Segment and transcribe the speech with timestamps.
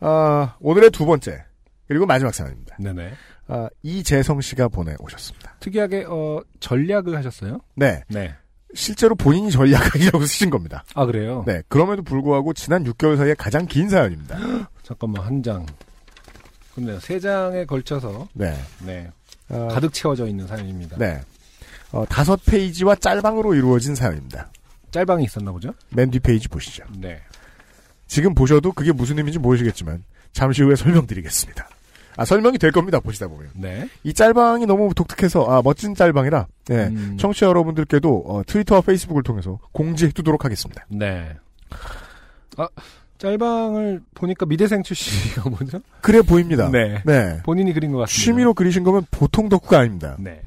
[0.00, 1.44] 아, 오늘의 두 번째
[1.86, 2.76] 그리고 마지막 사연입니다.
[2.78, 3.12] 네네.
[3.48, 5.56] 아, 이재성 씨가 보내오셨습니다.
[5.60, 7.60] 특이하게 어 전략을 하셨어요?
[7.74, 8.34] 네, 네.
[8.74, 10.84] 실제로 본인이 전략하기라고 쓰신 겁니다.
[10.94, 11.42] 아 그래요?
[11.46, 14.38] 네, 그럼에도 불구하고 지난 6개월 사이에 가장 긴 사연입니다.
[14.82, 15.66] 잠깐만 한 장.
[16.74, 17.00] 그렇네요.
[17.00, 18.56] 세 장에 걸쳐서 네,
[18.86, 19.10] 네
[19.48, 20.96] 아, 가득 채워져 있는 사연입니다.
[20.96, 21.20] 네,
[21.90, 24.48] 어, 다섯 페이지와 짤방으로 이루어진 사연입니다.
[24.92, 25.74] 짤방이 있었나 보죠?
[25.90, 26.84] 맨뒤 페이지 보시죠.
[26.96, 27.20] 네.
[28.10, 31.68] 지금 보셔도 그게 무슨 의미인지 모르시겠지만 잠시 후에 설명드리겠습니다.
[32.16, 32.98] 아 설명이 될 겁니다.
[32.98, 33.88] 보시다 보면 네.
[34.02, 39.60] 이 짤방이 너무 독특해서 아 멋진 짤방이라 네, 음, 청취자 여러분들께도 어, 트위터와 페이스북을 통해서
[39.70, 40.84] 공지해 두도록 하겠습니다.
[40.88, 41.36] 네.
[42.56, 42.68] 아
[43.18, 45.80] 짤방을 보니까 미대생 출신이가 뭐죠?
[46.00, 46.68] 그래 보입니다.
[46.68, 47.02] 네.
[47.06, 47.40] 네.
[47.44, 48.24] 본인이 그린 것 같습니다.
[48.24, 50.16] 취미로 그리신 거면 보통 덕후가 아닙니다.
[50.18, 50.42] 네.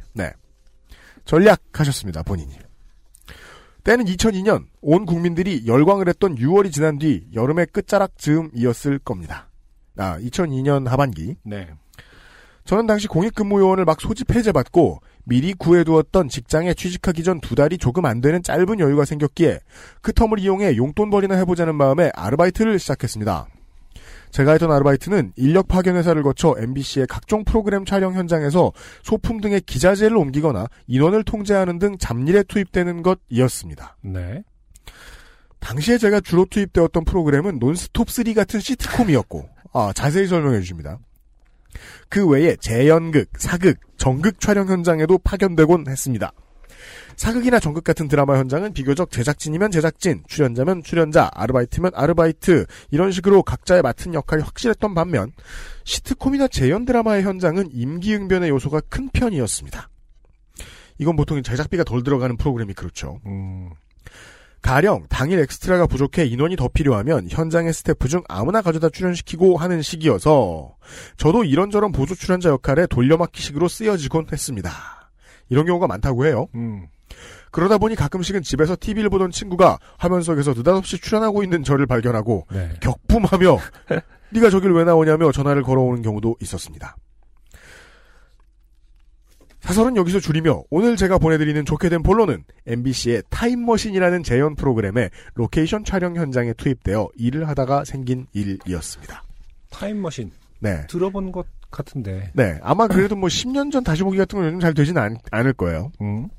[1.25, 2.57] 전략하셨습니다, 본인이.
[3.83, 9.49] 때는 2002년 온 국민들이 열광을 했던 6월이 지난 뒤 여름의 끝자락 즈음이었을 겁니다.
[9.97, 11.35] 아, 2002년 하반기.
[11.43, 11.67] 네.
[12.65, 18.21] 저는 당시 공익근무요원을 막 소집 해제받고 미리 구해두었던 직장에 취직하기 전 두 달이 조금 안
[18.21, 19.59] 되는 짧은 여유가 생겼기에
[20.01, 23.47] 그 텀을 이용해 용돈벌이나 해보자는 마음에 아르바이트를 시작했습니다.
[24.33, 28.71] 제가 했던 아르바이트는 인력 파견 회사를 거쳐 MBC의 각종 프로그램 촬영 현장에서
[29.03, 33.97] 소품 등의 기자재를 옮기거나 인원을 통제하는 등 잡일에 투입되는 것이었습니다.
[34.01, 34.43] 네.
[35.59, 40.97] 당시에 제가 주로 투입되었던 프로그램은 논스톱 3 같은 시트콤이었고, 아, 자세히 설명해 주십니다.
[42.09, 46.33] 그 외에 재연극, 사극, 정극 촬영 현장에도 파견되곤 했습니다.
[47.15, 53.81] 사극이나 정극 같은 드라마 현장은 비교적 제작진이면 제작진, 출연자면 출연자, 아르바이트면 아르바이트, 이런 식으로 각자의
[53.81, 55.31] 맡은 역할이 확실했던 반면,
[55.83, 59.89] 시트콤이나 재연 드라마의 현장은 임기응변의 요소가 큰 편이었습니다.
[60.99, 63.19] 이건 보통 제작비가 덜 들어가는 프로그램이 그렇죠.
[63.25, 63.69] 음.
[64.61, 70.77] 가령 당일 엑스트라가 부족해 인원이 더 필요하면 현장의 스태프 중 아무나 가져다 출연시키고 하는 시기여서
[71.17, 75.02] 저도 이런저런 보조 출연자 역할에 돌려막기식으로 쓰여지곤 했습니다.
[75.49, 76.47] 이런 경우가 많다고 해요.
[76.55, 76.87] 음.
[77.51, 82.71] 그러다 보니 가끔씩은 집에서 TV를 보던 친구가 화면 속에서 느닷없이 출연하고 있는 저를 발견하고 네.
[82.79, 83.57] 격분하며
[84.33, 86.95] 네가 저길 왜 나오냐며 전화를 걸어오는 경우도 있었습니다.
[89.63, 96.17] 사설은 여기서 줄이며 오늘 제가 보내드리는 좋게 된 본론은 MBC의 타임머신이라는 재연 프로그램의 로케이션 촬영
[96.17, 99.23] 현장에 투입되어 일을 하다가 생긴 일이었습니다.
[99.69, 100.85] 타임머신 네.
[100.87, 101.45] 들어본 것
[101.77, 102.31] 같은데.
[102.33, 102.59] 네.
[102.61, 105.91] 아마 그래도 뭐 10년 전 다시 보기 같은 건 요즘 잘 되진 않, 않을 거예요.
[106.01, 106.29] 음.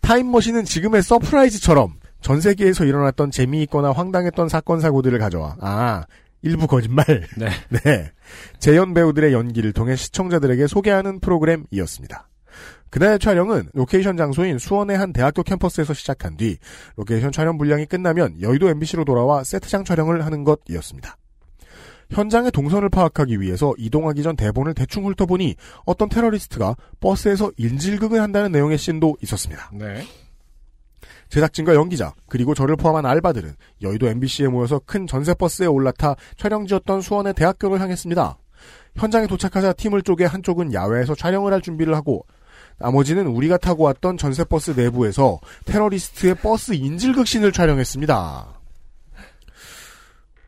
[0.00, 6.04] 타임머신은 지금의 서프라이즈처럼 전 세계에서 일어났던 재미있거나 황당했던 사건 사고들을 가져와 아
[6.42, 7.04] 일부 거짓말
[7.38, 7.48] 네.
[7.70, 8.12] 네
[8.58, 12.28] 재연 배우들의 연기를 통해 시청자들에게 소개하는 프로그램이었습니다.
[12.90, 16.58] 그날 촬영은 로케이션 장소인 수원의 한 대학교 캠퍼스에서 시작한 뒤
[16.96, 21.16] 로케이션 촬영 분량이 끝나면 여의도 MBC로 돌아와 세트장 촬영을 하는 것이었습니다.
[22.10, 28.78] 현장의 동선을 파악하기 위해서 이동하기 전 대본을 대충 훑어보니 어떤 테러리스트가 버스에서 인질극을 한다는 내용의
[28.78, 29.70] 씬도 있었습니다.
[29.72, 30.04] 네.
[31.28, 37.80] 제작진과 연기자 그리고 저를 포함한 알바들은 여의도 MBC에 모여서 큰 전세버스에 올라타 촬영지였던 수원의 대학교를
[37.80, 38.38] 향했습니다.
[38.96, 42.24] 현장에 도착하자 팀을 쪼개 한쪽은 야외에서 촬영을 할 준비를 하고
[42.78, 48.60] 나머지는 우리가 타고 왔던 전세버스 내부에서 테러리스트의 버스 인질극신을 촬영했습니다.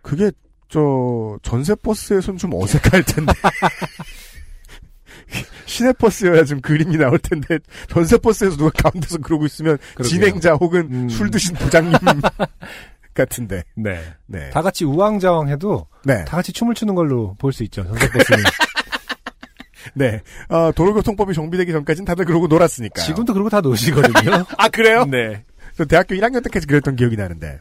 [0.03, 0.31] 그게
[0.69, 3.33] 저 전세 버스에선 좀 어색할 텐데
[5.67, 7.59] 시내 버스여야 좀 그림이 나올 텐데
[7.89, 10.09] 전세 버스에서 누가 가운데서 그러고 있으면 그러게요.
[10.09, 11.09] 진행자 혹은 음.
[11.09, 11.93] 술 드신 부장님
[13.15, 14.01] 같은데 네.
[14.27, 14.51] 네.
[14.51, 16.25] 다 같이 우왕좌왕해도 네.
[16.25, 17.85] 다 같이 춤을 추는 걸로 볼 수 있죠.
[17.85, 18.45] 전세 버스는.
[19.95, 20.21] 네.
[20.49, 23.05] 어, 도로교통법이 정비되기 전까지는 다들 그러고 놀았으니까요.
[23.07, 24.45] 지금도 그러고 다 노시거든요.
[24.59, 25.05] 아 그래요?
[25.07, 25.45] 네.
[25.77, 27.61] 저 대학교 1학년 때까지 그랬던 기억이 나는데.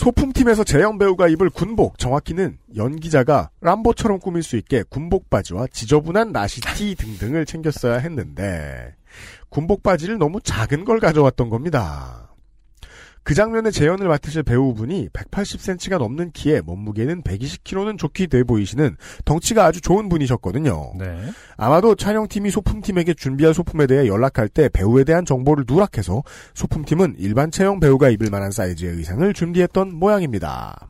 [0.00, 6.94] 소품팀에서 재영 배우가 입을 군복, 정확히는 연기자가 람보처럼 꾸밀 수 있게 군복 바지와 지저분한 나시티
[6.96, 8.94] 등등을 챙겼어야 했는데
[9.50, 12.29] 군복 바지를 너무 작은 걸 가져왔던 겁니다.
[13.30, 19.80] 그 장면의 재연을 맡으실 배우분이 180cm가 넘는 키에 몸무게는 120kg는 좋게 돼 보이시는 덩치가 아주
[19.80, 20.94] 좋은 분이셨거든요.
[20.98, 21.30] 네.
[21.56, 26.24] 아마도 촬영팀이 소품팀에게 준비할 소품에 대해 연락할 때 배우에 대한 정보를 누락해서
[26.54, 30.88] 소품팀은 일반 체형 배우가 입을 만한 사이즈의 의상을 준비했던 모양입니다.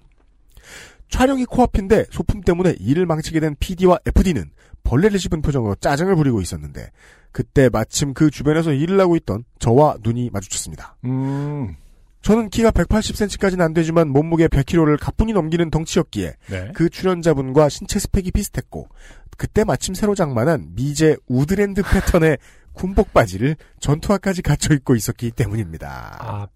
[1.10, 4.50] 촬영이 코앞인데 소품 때문에 일을 망치게 된 PD와 FD는
[4.82, 6.90] 벌레를 씹은 표정으로 짜증을 부리고 있었는데
[7.32, 10.96] 그때 마침 그 주변에서 일을 하고 있던 저와 눈이 마주쳤습니다.
[11.04, 11.76] 음.
[12.22, 16.72] 저는 키가 180cm까지는 안 되지만 몸무게 100kg를 가뿐히 넘기는 덩치였기에 네.
[16.74, 18.88] 그 출연자분과 신체 스펙이 비슷했고
[19.36, 22.38] 그때 마침 새로 장만한 미제 woodland 패턴의
[22.74, 26.16] 군복 바지를 전투화까지 갖춰 입고 있었기 때문입니다.
[26.20, 26.46] 아,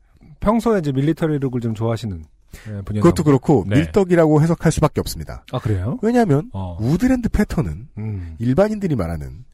[0.40, 2.24] 평소에 이제 밀리터리 룩을 좀 좋아하시는
[2.68, 3.76] 네, 분이 그것도 그렇고 네.
[3.76, 5.44] 밀덕이라고 해석할 수밖에 없습니다.
[5.50, 5.98] 아, 그래요?
[6.02, 6.78] 왜냐하면 어.
[6.80, 8.36] woodland 패턴은 음.
[8.38, 9.44] 일반인들이 말하는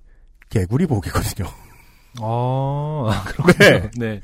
[0.51, 1.49] 개구리 복이거든요.
[2.21, 3.25] 아,
[3.59, 3.91] 네.
[3.97, 4.21] 네.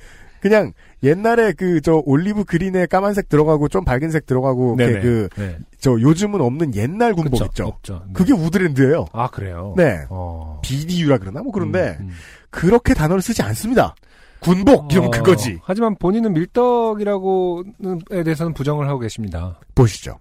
[0.49, 0.73] 그냥
[1.03, 5.01] 옛날에 그 저 올리브 그린에 까만색 들어가고 좀 밝은색 들어가고 네네.
[5.01, 5.59] 그 네.
[5.79, 7.67] 저 요즘은 없는 옛날 군복 그쵸, 있죠.
[7.67, 8.03] 없죠.
[8.07, 8.13] 네.
[8.13, 9.07] 그게 우드랜드예요.
[9.13, 9.75] 아, 그래요?
[9.77, 10.05] 네.
[10.09, 10.61] 어.
[10.63, 12.11] BDU라 그러나 뭐 그런데 음, 음.
[12.51, 13.95] 그렇게 단어를 쓰지 않습니다.
[14.41, 15.59] 군복 이런 어, 그거지.
[15.65, 19.59] 하지만 본인은 밀떡이라고에 대해서는 부정을 하고 계십니다.
[19.75, 20.19] 보시죠.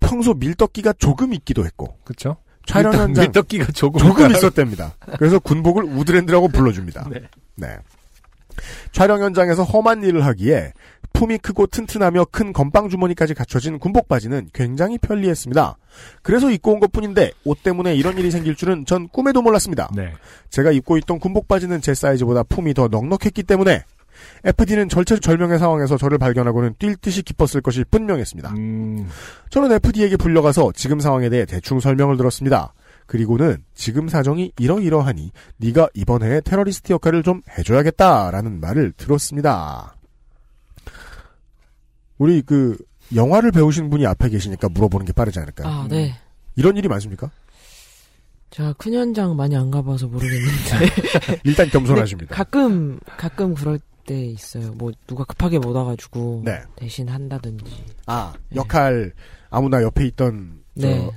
[0.00, 2.36] 평소 밀떡기가 조금 있기도 했고 그렇죠?
[2.66, 4.94] 촬영 현장 밀떡기가 조금 조금 있었답니다.
[5.18, 7.08] 그래서 군복을 우드랜드라고 불러줍니다.
[7.10, 7.20] 네.
[7.56, 7.76] 네.
[8.92, 10.72] 촬영 현장에서 험한 일을 하기에
[11.12, 15.76] 품이 크고 튼튼하며 큰 건빵 주머니까지 갖춰진 군복 바지는 굉장히 편리했습니다.
[16.22, 19.90] 그래서 입고 온 것뿐인데 옷 때문에 이런 일이 생길 줄은 전 꿈에도 몰랐습니다.
[19.94, 20.12] 네.
[20.50, 23.82] 제가 입고 있던 군복 바지는 제 사이즈보다 품이 더 넉넉했기 때문에
[24.44, 28.50] FD는 절체절명의 상황에서 저를 발견하고는 뛸 듯이 기뻤을 것이 분명했습니다.
[28.50, 29.08] 음,
[29.50, 32.72] 저는 FD에게 불려가서 지금 상황에 대해 대충 설명을 들었습니다.
[33.08, 39.96] 그리고는 지금 사정이 이러이러하니 네가 이번 해에 테러리스트 역할을 좀 해줘야겠다라는 말을 들었습니다.
[42.18, 42.76] 우리 그
[43.14, 45.66] 영화를 배우신 분이 앞에 계시니까 물어보는 게 빠르지 않을까요?
[45.66, 46.16] 아, 네.
[46.54, 47.30] 이런 일이 많습니까?
[48.50, 51.40] 제가 큰 현장 많이 안 가봐서 모르겠는데.
[51.44, 52.34] 일단 겸손하십니다.
[52.34, 54.72] 가끔, 가끔 그럴 때 있어요.
[54.72, 56.42] 뭐, 누가 급하게 못 와가지고.
[56.44, 56.60] 네.
[56.76, 57.84] 대신 한다든지.
[58.04, 59.14] 아 역할
[59.48, 61.10] 아무나 옆에 있던 저, 네.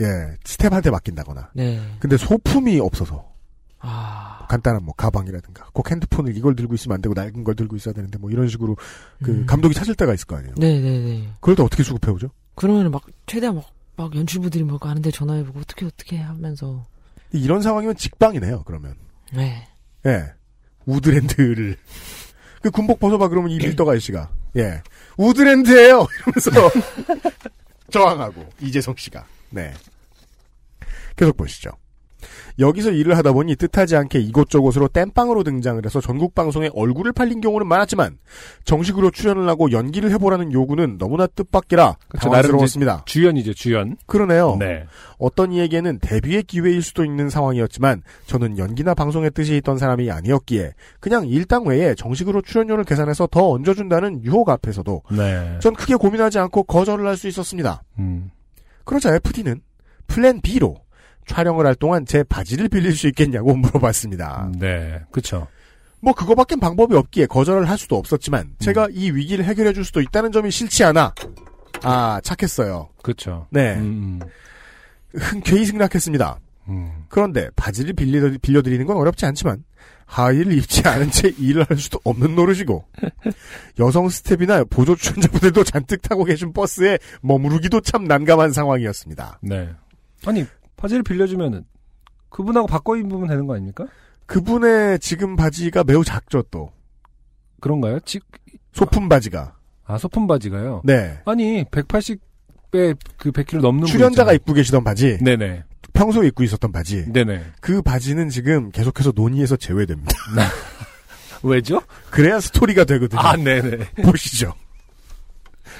[0.00, 1.50] 예 스텝한테 맡긴다거나.
[1.54, 1.80] 네.
[1.98, 3.32] 근데 소품이 없어서
[3.80, 4.46] 아.
[4.48, 8.18] 간단한 뭐 가방이라든가 꼭 핸드폰을 이걸 들고 있으면 안 되고 낡은 걸 들고 있어야 되는데
[8.18, 8.76] 뭐 이런 식으로
[9.22, 9.46] 그 음.
[9.46, 10.54] 감독이 찾을 때가 있을 거 아니에요.
[10.58, 11.28] 네네네.
[11.40, 12.30] 그럴 때 어떻게 수급해 오죠?
[12.54, 13.66] 그러면 막, 최대한 막,
[13.96, 16.86] 막 연출부들이 뭐 가는데 전화해보고 어떻게 어떻게 하면서.
[17.32, 18.62] 이런 상황이면 직방이네요.
[18.64, 18.94] 그러면
[19.32, 19.68] 네.
[20.06, 20.32] 예
[20.86, 21.76] 우드랜드를
[22.62, 24.82] 그 군복 벗어봐 그러면 이 밀떡 아저씨가 예
[25.16, 26.70] 우드랜드예요 이러면서
[27.90, 29.72] 저항하고 이재성 씨가 네
[31.16, 31.70] 계속 보시죠.
[32.58, 37.68] 여기서 일을 하다 보니 뜻하지 않게 이곳저곳으로 땜빵으로 등장을 해서 전국 방송에 얼굴을 팔린 경우는
[37.68, 38.18] 많았지만
[38.64, 43.04] 정식으로 출연을 하고 연기를 해보라는 요구는 너무나 뜻밖이라 그쵸, 당황스러웠습니다.
[43.06, 43.96] 주연이죠, 주연.
[44.06, 44.56] 그러네요.
[44.58, 44.84] 네.
[45.18, 51.28] 어떤 이에게는 데뷔의 기회일 수도 있는 상황이었지만 저는 연기나 방송의 뜻이 있던 사람이 아니었기에 그냥
[51.28, 55.58] 일당 외에 정식으로 출연료를 계산해서 더 얹어준다는 유혹 앞에서도 네.
[55.60, 57.82] 전 크게 고민하지 않고 거절을 할 수 있었습니다.
[58.00, 58.32] 음.
[58.88, 59.60] 그러자 FD는
[60.06, 60.82] 플랜 B로
[61.26, 64.50] 촬영을 할 동안 제 바지를 빌릴 수 있겠냐고 물어봤습니다.
[64.58, 65.02] 네.
[65.12, 65.46] 그쵸.
[66.00, 68.54] 뭐 그거밖엔 방법이 없기에 거절을 할 수도 없었지만 음.
[68.60, 71.14] 제가 이 위기를 해결해 줄 수도 있다는 점이 싫지 않아
[71.82, 72.88] 아 착했어요.
[73.02, 73.46] 그쵸.
[73.50, 73.74] 네.
[73.74, 74.20] 음,
[75.12, 76.38] 흔쾌히 승낙했습니다.
[76.68, 76.97] 음.
[77.08, 79.64] 그런데 바지를 빌려, 빌려 드리는 건 어렵지 않지만
[80.06, 82.84] 하의를 입지 않은 채 일을 할 수도 없는 노릇이고
[83.78, 89.40] 여성 스텝이나 보조 출연자분들도 잔뜩 타고 계신 버스에 머무르기도 참 난감한 상황이었습니다.
[89.42, 89.68] 네.
[90.26, 90.44] 아니,
[90.76, 91.64] 바지를 빌려주면은,
[92.30, 93.86] 그분하고 바꿔 입으면 되는 거 아닙니까?
[94.26, 96.70] 그분의 지금 바지가 매우 작죠 또
[97.60, 97.98] 그런가요?
[98.00, 98.20] 지,
[98.72, 100.82] 소품 바지가 아, 소품 바지가요?
[100.84, 104.32] 네 아니, 180에 그 100kg 넘는 분 출연자가.
[104.34, 105.64] 입고 계시던 바지 네네.
[105.98, 107.44] 평소에 입고 있었던 바지 네네.
[107.60, 110.14] 그 바지는 지금 계속해서 논의에서 제외됩니다.
[111.42, 111.82] 왜죠?
[112.10, 113.20] 그래야 스토리가 되거든요.
[113.20, 113.92] 아, 네네.
[114.02, 114.54] 보시죠.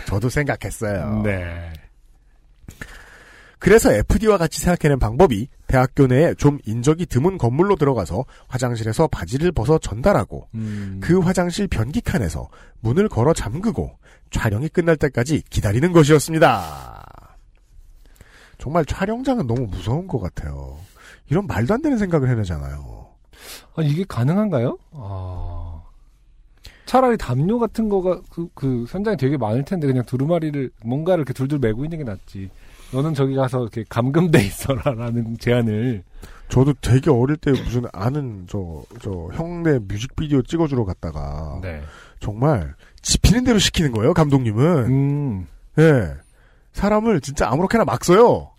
[0.06, 1.22] 저도 생각했어요.
[1.22, 1.72] 네.
[3.60, 9.78] 그래서 FD와 같이 생각해낸 방법이 대학교 내에 좀 인적이 드문 건물로 들어가서 화장실에서 바지를 벗어
[9.78, 11.00] 전달하고 음.
[11.02, 12.48] 그 화장실 변기칸에서
[12.80, 13.98] 문을 걸어 잠그고
[14.30, 16.97] 촬영이 끝날 때까지 기다리는 것이었습니다.
[18.58, 20.76] 정말 촬영장은 너무 무서운 것 같아요.
[21.30, 23.06] 이런 말도 안 되는 생각을 해내잖아요.
[23.76, 24.78] 아, 이게 가능한가요?
[24.92, 25.82] 아.
[26.84, 31.58] 차라리 담요 같은 거가 그, 그 현장에 되게 많을 텐데 그냥 두루마리를 뭔가를 이렇게 둘둘
[31.58, 32.50] 메고 있는 게 낫지.
[32.92, 36.02] 너는 저기 가서 이렇게 감금돼 있어라라는 제안을
[36.48, 41.82] 저도 되게 어릴 때 무슨 아는 저, 저 형네 뮤직비디오 찍어주러 갔다가 네.
[42.20, 44.66] 정말 집히는 대로 시키는 거예요, 감독님은.
[44.86, 45.46] 음.
[45.78, 46.14] 예.
[46.78, 48.52] 사람을 진짜 아무렇게나 막 써요.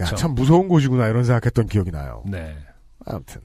[0.00, 0.04] 야.
[0.06, 2.22] 참 무서운 곳이구나, 이런 생각했던 기억이 나요.
[2.26, 2.56] 네.
[3.04, 3.42] 아무튼.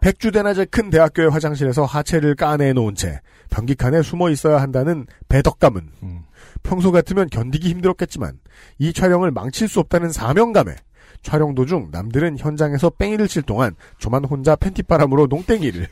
[0.00, 6.22] 백주 대낮에 큰 대학교의 화장실에서 하체를 까내놓은 채 변기칸에 숨어 있어야 한다는 배덕감은 음.
[6.62, 8.38] 평소 같으면 견디기 힘들었겠지만
[8.78, 10.74] 이 촬영을 망칠 수 없다는 사명감에
[11.22, 15.88] 촬영 도중 남들은 현장에서 뺑이를 칠 동안 저만 혼자 팬티바람으로 농땡이를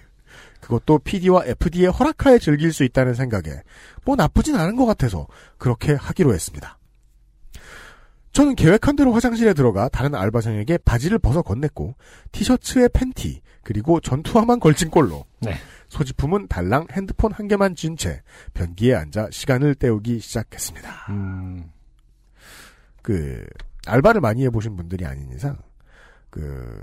[0.61, 3.62] 그것도 PD와 FD의 허락하에 즐길 수 있다는 생각에
[4.05, 5.27] 뭐 나쁘진 않은 것 같아서
[5.59, 6.79] 그렇게 하기로 했습니다.
[8.33, 11.95] 저는 계획한 대로 화장실에 들어가 다른 알바생에게 바지를 벗어 건넸고
[12.33, 15.55] 티셔츠에 팬티 그리고 전투화만 걸친 꼴로 네.
[15.89, 18.23] 소지품은 달랑 핸드폰 한 개만 쥔 채
[18.55, 21.07] 변기에 앉아 시간을 때우기 시작했습니다.
[21.11, 21.71] 음.
[23.03, 23.45] 그
[23.87, 25.59] 알바를 많이 해보신 분들이 아닌 이상
[26.31, 26.81] 그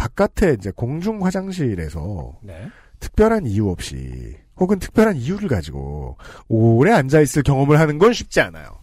[0.00, 2.70] 바깥에 이제 공중 화장실에서 네.
[3.00, 6.16] 특별한 이유 없이 혹은 특별한 이유를 가지고
[6.48, 8.78] 오래 앉아 있을 경험을 하는 건 쉽지 않아요.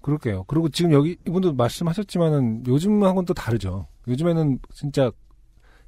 [0.00, 0.44] 그럴게요.
[0.44, 3.88] 그리고 지금 여기 이분도 말씀하셨지만은 요즘하고는 또 다르죠.
[4.06, 5.10] 요즘에는 진짜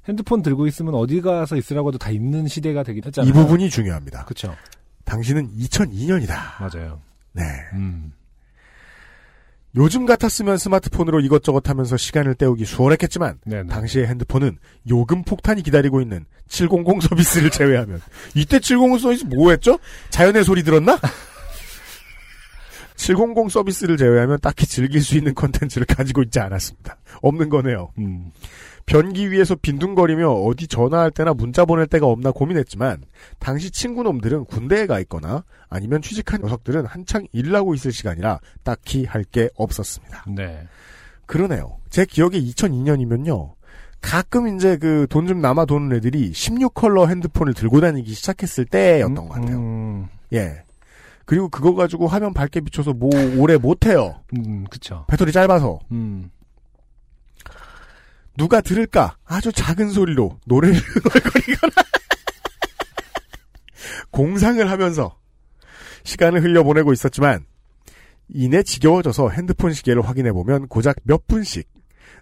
[0.09, 3.29] 핸드폰 들고 있으면 어디 가서 있으라고 해도 다 있는 시대가 되긴 했잖아요.
[3.29, 4.25] 이 부분이 중요합니다.
[4.25, 4.53] 그렇죠.
[5.05, 6.33] 당신은 2002년이다.
[6.59, 7.01] 맞아요.
[7.31, 7.43] 네.
[7.75, 8.11] 음.
[9.75, 13.69] 요즘 같았으면 스마트폰으로 이것저것 하면서 시간을 때우기 수월했겠지만 네, 네.
[13.69, 14.57] 당시의 핸드폰은
[14.89, 18.01] 요금 폭탄이 기다리고 있는 700 서비스를 제외하면
[18.35, 19.79] 이때 700 서비스 뭐 했죠?
[20.09, 20.99] 자연의 소리 들었나?
[22.97, 26.97] 700 서비스를 제외하면 딱히 즐길 수 있는 컨텐츠를 가지고 있지 않았습니다.
[27.21, 27.91] 없는 거네요.
[27.97, 28.31] 음.
[28.91, 33.03] 변기 위에서 빈둥거리며 어디 전화할 때나 문자 보낼 때가 없나 고민했지만
[33.39, 39.49] 당시 친구놈들은 군대에 가 있거나 아니면 취직한 녀석들은 한창 일하고 있을 시간이라 딱히 할 게
[39.55, 40.25] 없었습니다.
[40.35, 40.67] 네.
[41.25, 41.77] 그러네요.
[41.89, 43.53] 제 기억에 2002년이면요.
[44.01, 49.29] 가끔 이제 그 돈 좀 남아 도는 애들이 16컬러 핸드폰을 들고 다니기 시작했을 때였던 것
[49.29, 49.57] 같아요.
[49.57, 50.63] 음, 예.
[51.25, 54.15] 그리고 그거 가지고 화면 밝게 비춰서 뭐 오래 못해요.
[54.35, 55.05] 음, 그쵸.
[55.07, 55.79] 배터리 짧아서.
[55.91, 56.29] 음.
[58.41, 59.17] 누가 들을까?
[59.23, 61.83] 아주 작은 소리로 노래를 흥얼거리거나
[64.09, 65.15] 공상을 하면서
[66.03, 67.45] 시간을 흘려보내고 있었지만
[68.29, 71.69] 이내 지겨워져서 핸드폰 시계를 확인해보면 고작 몇 분씩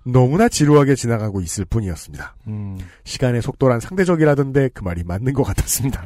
[0.03, 2.35] 너무나 지루하게 지나가고 있을 뿐이었습니다.
[2.47, 2.77] 음.
[3.05, 6.03] 시간의 속도란 상대적이라던데 그 말이 맞는 것 같았습니다.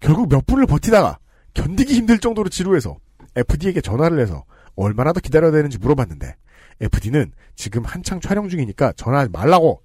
[0.00, 1.18] 결국 몇 분을 버티다가
[1.54, 2.98] 견디기 힘들 정도로 지루해서
[3.34, 4.44] FD에게 전화를 해서
[4.76, 6.36] 얼마나 더 기다려야 되는지 물어봤는데
[6.80, 9.82] FD는 지금 한창 촬영 중이니까 전화하지 말라고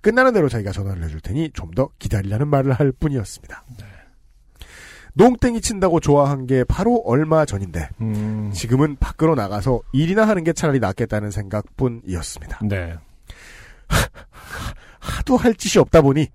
[0.00, 3.64] 끝나는 대로 자기가 전화를 해줄 테니 좀 더 기다리라는 말을 할 뿐이었습니다.
[5.14, 8.50] 농땡이 친다고 좋아한 게 바로 얼마 전인데 음.
[8.54, 12.60] 지금은 밖으로 나가서 일이나 하는 게 차라리 낫겠다는 생각뿐이었습니다.
[12.68, 12.94] 네.
[15.00, 16.28] 하도 할 짓이 없다 보니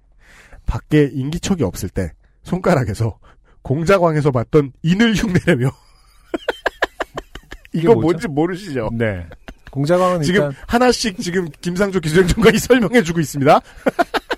[0.65, 2.12] 밖에 인기척이 없을 때
[2.43, 3.17] 손가락에서
[3.62, 5.69] 공자광에서 봤던 인을 흉내내며
[7.74, 7.95] 이거?
[7.95, 8.89] 뭔지 모르시죠?
[8.93, 9.25] 네.
[9.73, 13.59] 공자광은 지금 일단 하나씩 지금 김상조 기술행정관이 설명해주고 있습니다.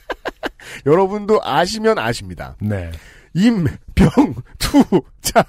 [0.85, 2.55] 여러분도 아시면 아십니다.
[2.61, 2.89] 네.
[3.33, 3.65] 임,
[3.95, 4.09] 병,
[4.57, 4.81] 투,
[5.19, 5.43] 자,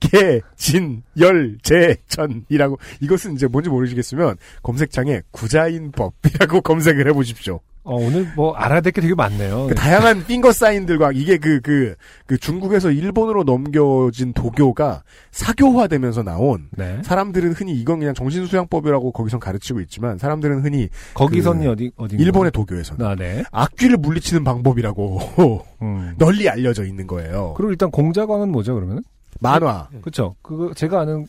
[0.00, 7.60] 개, 진, 열, 제, 전이라고 이것은 이제 뭔지 모르시겠으면 검색창에 구자인법이라고 검색을 해보십시오.
[7.88, 9.66] 어, 오늘 뭐 알아야 될 게 되게 많네요.
[9.68, 11.94] 그 다양한 finger sign들과 이게 그, 그,
[12.26, 17.00] 그 중국에서 일본으로 넘겨진 도교가 사교화되면서 나온 네.
[17.02, 22.52] 사람들은 흔히 이건 그냥 정신수양법이라고 거기선 가르치고 있지만 사람들은 흔히 거기선이 그 어디 어디 일본의
[22.52, 23.44] 도교에서는 아, 네.
[23.52, 25.20] 악귀를 물리치는 방법이라고
[25.82, 26.14] 음.
[26.18, 27.54] 널리 알려져 있는 거예요.
[27.56, 29.02] 그리고 일단 공자광은 뭐죠, 그러면?
[29.40, 29.88] 만화.
[30.02, 30.34] 그쵸.
[30.42, 31.26] 그거, 제가 아는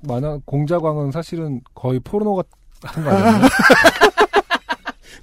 [0.00, 2.34] 만화, 공자광은 사실은 거의 포르노
[2.82, 3.42] 같은 거 아니에요?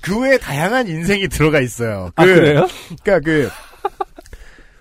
[0.09, 2.09] 그 외에 다양한 인생이 들어가 있어요.
[2.15, 2.67] 아, 그, 그래요?
[3.03, 3.49] 그러니까 그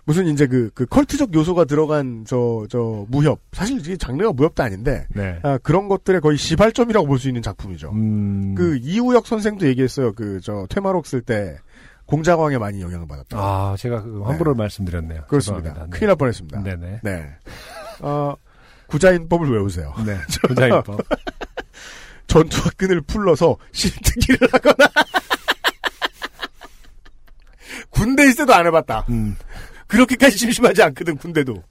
[0.04, 3.40] 무슨 이제 그, 그 컬트적 요소가 들어간 저, 저, 무협.
[3.52, 5.38] 사실 이게 장르가 무협도 아닌데, 네.
[5.42, 7.90] 아, 그런 것들의 거의 시발점이라고 볼 수 있는 작품이죠.
[7.92, 8.54] 음.
[8.54, 10.12] 그 이우혁 선생도 얘기했어요.
[10.14, 11.58] 그 저 퇴마록 쓸 때
[12.06, 13.36] 공자광에 많이 영향을 받았다.
[13.38, 15.24] 아, 제가 그 함부로 말씀드렸네요.
[15.28, 15.64] 그렇습니다.
[15.70, 15.94] 죄송합니다.
[15.98, 16.62] 큰일 날 뻔했습니다.
[16.62, 16.76] 네.
[16.76, 17.00] 네네.
[17.02, 17.26] 네.
[18.00, 18.34] 어,
[18.86, 19.92] 구자인법을 외우세요.
[20.06, 20.16] 네.
[20.46, 21.00] 공자인법.
[22.28, 24.86] 전투와 끈을 풀러서 실뜨기를 하거나
[27.90, 29.06] 군대 있을 때도 안 해봤다.
[29.08, 29.36] 음.
[29.88, 31.62] 그렇게까지 심심하지 않거든 군대도.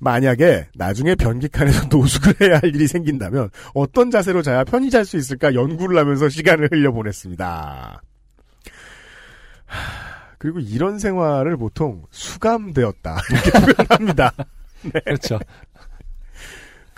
[0.00, 5.54] 만약에 나중에 변기칸에서 노숙을 해야 할 일이 생긴다면 어떤 자세로 자야 편히 잘 수 있을까
[5.54, 8.02] 연구를 하면서 시간을 흘려보냈습니다.
[9.66, 9.80] 하,
[10.38, 14.32] 그리고 이런 생활을 보통 수감되었다 이렇게 표현합니다.
[15.04, 15.38] 그렇죠.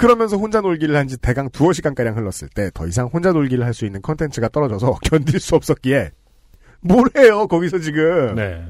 [0.00, 3.74] 그러면서 혼자 놀기를 한 지 대강 두어 시간가량 흘렀을 때 더 이상 혼자 놀기를 할
[3.74, 6.10] 수 있는 컨텐츠가 떨어져서 견딜 수 없었기에
[6.82, 8.64] 뭘 해요 거기서 지금 네.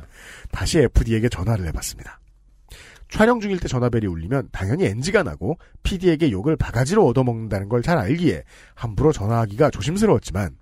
[0.51, 2.19] 다시 FD에게 전화를 해봤습니다.
[3.09, 8.45] 촬영 중일 때 전화벨이 울리면 당연히 NG가 나고 PD에게 욕을 바가지로 얻어먹는다는 걸 잘 알기에
[8.75, 10.57] 함부로 전화하기가 조심스러웠지만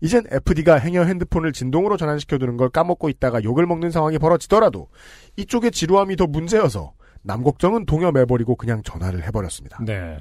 [0.00, 4.88] 이젠 FD가 행여 핸드폰을 진동으로 전환시켜두는 걸 까먹고 있다가 욕을 먹는 상황이 벌어지더라도
[5.36, 9.78] 이쪽의 지루함이 더 문제여서 남 걱정은 동여매버리고 그냥 전화를 해버렸습니다.
[9.84, 10.18] 네.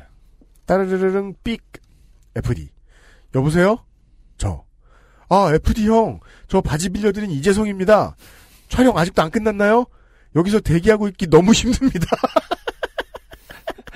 [0.65, 1.61] 따르르르릉 삑
[2.35, 2.69] FD
[3.35, 3.77] 여보세요?
[4.37, 4.63] 저.
[5.29, 6.19] 아 FD 형.
[6.47, 8.15] 저 바지 빌려드린 이재성입니다.
[8.67, 9.85] 촬영 아직도 안 끝났나요?
[10.35, 12.05] 여기서 대기하고 있기 너무 힘듭니다.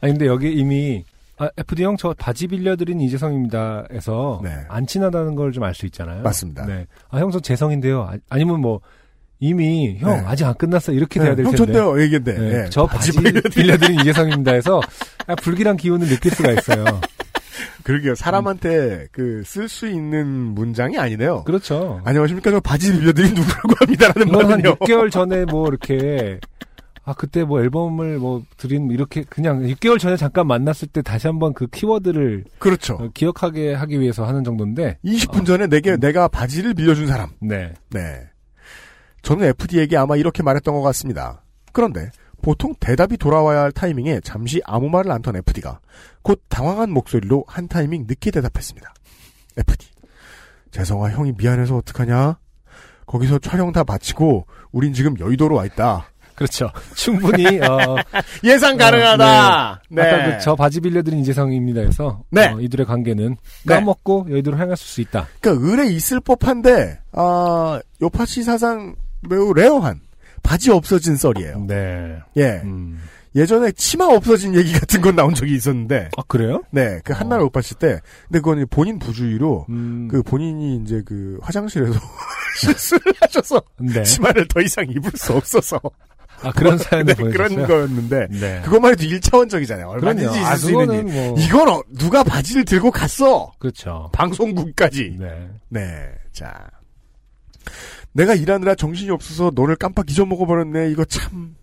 [0.00, 1.04] 아니 근데 여기 이미
[1.36, 4.50] 아, FD 형 저 바지 빌려드린 이재성입니다에서 네.
[4.68, 6.22] 안 친하다는 걸 좀 알 수 있잖아요.
[6.22, 6.66] 맞습니다.
[6.66, 6.86] 네.
[7.10, 8.10] 아 형 저 재성인데요.
[8.28, 8.80] 아, 니면뭐
[9.40, 10.22] 이미 형 네.
[10.26, 11.72] 아직 안 끝났어 이렇게 돼야 될형 텐데.
[11.72, 12.38] 전데요 얘기인데.
[12.38, 14.80] 네, 예, 저 바지, 빌려드린 이재성입니다 해서
[15.26, 16.84] 아, 불길한 기운을 느낄 수가 있어요.
[17.84, 18.14] 그러게요.
[18.14, 21.44] 사람한테 그 쓸 수 있는 문장이 아니네요.
[21.44, 22.00] 그렇죠.
[22.04, 22.50] 안녕하십니까.
[22.50, 24.74] 저 바지 빌려드린 누구라고 합니다라는 말은요.
[24.76, 26.38] 6개월 전에 뭐 이렇게
[27.04, 31.54] 아 그때 뭐 앨범을 뭐 드린 이렇게 그냥 6개월 전에 잠깐 만났을 때 다시 한번
[31.54, 32.94] 그 키워드를 그렇죠.
[32.94, 37.30] 어, 기억하게 하기 위해서 하는 정도인데 20분 전에 내게 내가 바지를 빌려준 사람.
[37.40, 37.72] 네.
[37.90, 38.20] 네.
[39.28, 41.42] 저는 FD에게 아마 이렇게 말했던 것 같습니다.
[41.74, 45.80] 그런데 보통 대답이 돌아와야 할 타이밍에 잠시 아무 말을 안 턴 FD가
[46.22, 48.94] 곧 당황한 목소리로 한 타이밍 늦게 대답했습니다.
[49.58, 49.86] FD.
[50.70, 52.38] 재성아 형이 미안해서 어떡하냐?
[53.04, 56.08] 거기서 촬영 다 마치고 우린 지금 여의도로 와 있다.
[56.34, 56.70] 그렇죠.
[56.94, 57.96] 충분히 어,
[58.44, 59.82] 예상 가능하다.
[59.90, 60.02] 네.
[60.02, 62.46] 아까 그 저 바지 빌려드린 이재성입니다 해서 네.
[62.46, 63.74] 어, 이들의 관계는 네.
[63.74, 65.26] 까먹고 여의도로 향할 수 있다.
[65.40, 68.94] 그러니까 을에 있을 법한데 아 요팟시 사상
[69.28, 70.00] 매우 rare한
[70.42, 71.64] 바지 없어진 썰이에요.
[71.66, 72.18] 네.
[72.36, 72.60] 예.
[72.64, 73.00] 음.
[73.36, 76.62] 예전에 치마 없어진 얘기 같은 건 나온 적이 있었는데, 아 그래요?
[76.70, 80.08] 네, 그 한나라 오빠 씨 때, 근데 그건 본인 부주의로, 음.
[80.10, 81.92] 그 본인이 이제 그 화장실에서
[82.58, 84.02] 실수를 하셔서 네.
[84.02, 85.78] 치마를 더 이상 입을 수 없어서
[86.42, 87.22] 아 그런 사연을 네.
[87.30, 88.62] 그런 거였는데, 네.
[88.64, 89.86] 그것만 해도 1차원적이잖아요.
[89.88, 90.36] 얼마든지 그럼요.
[90.40, 93.52] 있을 아 수 있는 뭐 이건 어, 누가 바지를 들고 갔어?
[93.58, 94.08] 그렇죠.
[94.14, 95.16] 방송국까지.
[95.18, 95.48] 네.
[95.68, 96.54] 네, 자.
[98.18, 100.90] 내가 일하느라 정신이 없어서 너를 깜빡 잊어먹어버렸네.
[100.90, 101.54] 이거 참.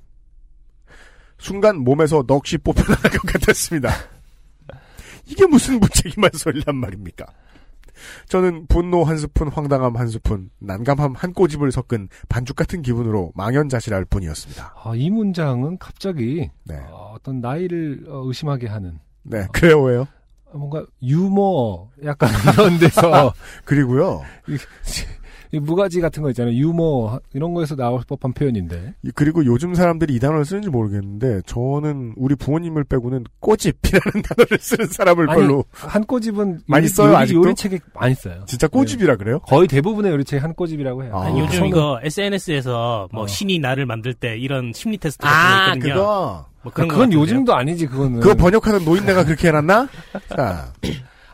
[1.37, 3.89] 순간 몸에서 넋이 뽑혀나갈 것 같았습니다.
[5.25, 7.25] 이게 무슨 무책임한 소리란 말입니까?
[8.29, 14.05] 저는 분노 한 스푼, 황당함 한 스푼, 난감함 한 꼬집을 섞은 반죽 같은 기분으로 망연자실할
[14.05, 14.75] 뿐이었습니다.
[14.81, 16.75] 아, 이 문장은 갑자기 네.
[16.89, 20.07] 어, 어떤 나이를 어, 의심하게 하는 네, 그래요, 왜요?
[20.53, 23.33] 뭔가 유머 약간 이런 데서
[23.65, 24.21] 그리고요,
[25.59, 26.53] 무가지 같은 거 있잖아요.
[26.55, 28.93] 유머 이런 거에서 나올 법한 표현인데.
[29.03, 34.87] 이- 그리고 요즘 사람들이 이 단어를 쓰는지 모르겠는데, 저는 우리 부모님을 빼고는 꼬집이라는 단어를 쓰는
[34.87, 37.43] 사람을 아니, 별로, 한 꼬집은 많이 요리, 써요, 요리, 아직도?
[37.43, 38.43] 요리책에 많이 써요.
[38.47, 39.39] 진짜 꼬집이라 그래요?
[39.39, 41.11] 거의 대부분의 요리책이 한 꼬집이라고 해요.
[41.15, 43.27] 아, 아니, 요즘 저는- 이거 SNS에서 뭐 어.
[43.27, 45.93] 신이 나를 만들 때 이런 심리 테스트 같은 거 아, 있거든요.
[45.93, 46.45] 그거.
[46.63, 47.13] 뭐 아, 그런 거 그건.
[47.13, 48.19] 요즘도 아니지 그거는.
[48.19, 49.87] 그거 번역하는 노인네가 그렇게 해놨나?
[50.35, 50.73] 자,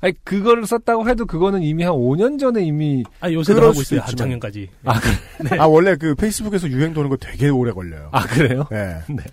[0.01, 3.99] 아니 그거를 썼다고 해도 그거는 이미 한 5년 전에 이미 아, 요새도 하고 있어요.
[3.99, 4.07] 있지만.
[4.07, 4.69] 한작년까지.
[4.83, 8.09] 아, 그, 아, 원래 그 페이스북에서 유행 도는 거 되게 오래 걸려요.
[8.11, 8.67] 아 그래요?
[8.71, 8.99] 네.
[9.09, 9.23] 네.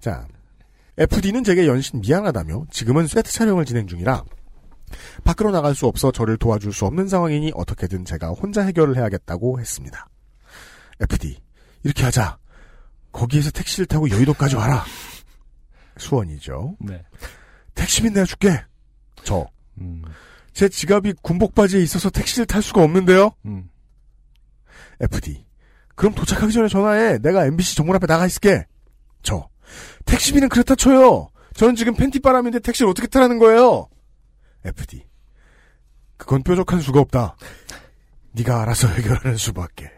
[0.00, 0.26] 자,
[0.96, 4.22] FD는 제게 연신 미안하다며 지금은 세트 촬영을 진행 중이라
[5.24, 10.08] 밖으로 나갈 수 없어 저를 도와줄 수 없는 상황이니 어떻게든 제가 혼자 해결을 해야겠다고 했습니다.
[11.00, 11.38] FD,
[11.84, 12.38] 이렇게 하자.
[13.12, 14.84] 거기에서 택시를 타고 여의도까지 와라.
[15.96, 16.76] 수원이죠.
[16.80, 17.02] 네.
[17.74, 18.60] 택시비 내줄게.
[19.24, 19.46] 저.
[19.80, 20.02] 음,
[20.52, 23.30] 제 지갑이 군복 바지에 있어서 택시를 탈 수가 없는데요.
[23.46, 23.68] 음.
[25.00, 25.46] FD.
[25.94, 27.18] 그럼 도착하기 전에 전화해.
[27.18, 28.66] 내가 MBC 정문 앞에 나가 있을게.
[29.22, 29.48] 저.
[30.04, 31.28] 택시비는 그렇다 쳐요.
[31.54, 33.88] 저는 지금 팬티 바람인데 택시를 어떻게 타라는 거예요?
[34.64, 35.06] FD.
[36.16, 37.36] 그건 뾰족한 수가 없다.
[38.32, 39.90] 네가 알아서 해결하는 수밖에.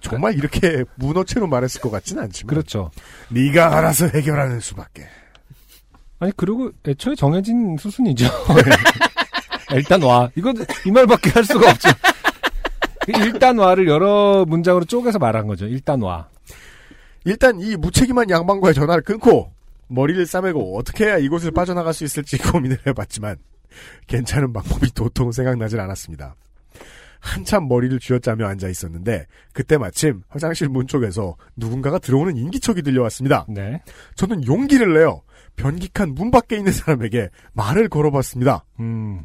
[0.00, 2.48] 정말 이렇게 문어체로 말했을 것 같진 않지만.
[2.48, 2.90] 그렇죠.
[3.30, 5.08] 네가 알아서 해결하는 수밖에.
[6.22, 8.26] 아니 그리고 애초에 정해진 수순이죠.
[9.74, 10.30] 일단 와.
[10.36, 10.54] 이거
[10.86, 11.88] 이 말밖에 할 수가 없죠.
[13.08, 15.66] 일단 와를 여러 문장으로 쪼개서 말한 거죠.
[15.66, 16.28] 일단 와.
[17.24, 19.52] 일단 이 무책임한 양반과의 전화를 끊고
[19.88, 23.36] 머리를 싸매고 어떻게 해야 이곳을 빠져나갈 수 있을지 고민을 해봤지만
[24.06, 26.36] 괜찮은 방법이 도통 생각나질 않았습니다.
[27.18, 33.46] 한참 머리를 쥐어짜며 앉아 있었는데 그때 마침 화장실 문 쪽에서 누군가가 들어오는 인기척이 들려왔습니다.
[33.48, 33.82] 네.
[34.14, 35.22] 저는 용기를 내어
[35.56, 38.64] 변기칸 문 밖에 있는 사람에게 말을 걸어봤습니다.
[38.80, 39.24] 음.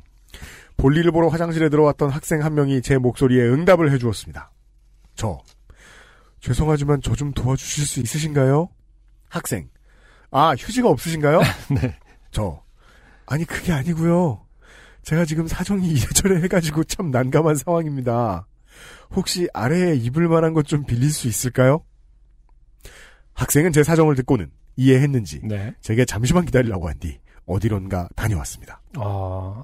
[0.78, 4.52] 볼일을 보러 화장실에 들어왔던 학생 한 명이 제 목소리에 응답을 해주었습니다.
[5.16, 5.40] 저,
[6.40, 8.70] 죄송하지만 저 좀 도와주실 수 있으신가요?
[9.30, 9.70] 학생,
[10.30, 11.40] 아, 휴지가 없으신가요?
[11.82, 11.98] 네.
[12.32, 12.62] 저,
[13.26, 14.46] 아니, 그게 아니고요
[15.02, 18.46] 제가 지금 사정이 이래저래 해가지고 참 난감한 상황입니다.
[19.16, 21.84] 혹시 아래에 입을 만한 것 좀 빌릴 수 있을까요?
[23.34, 25.74] 학생은 제 사정을 듣고는 이해했는지 네.
[25.82, 28.82] 제게 잠시만 기다리라고 한 뒤 어디론가 다녀왔습니다.
[28.98, 29.64] 아,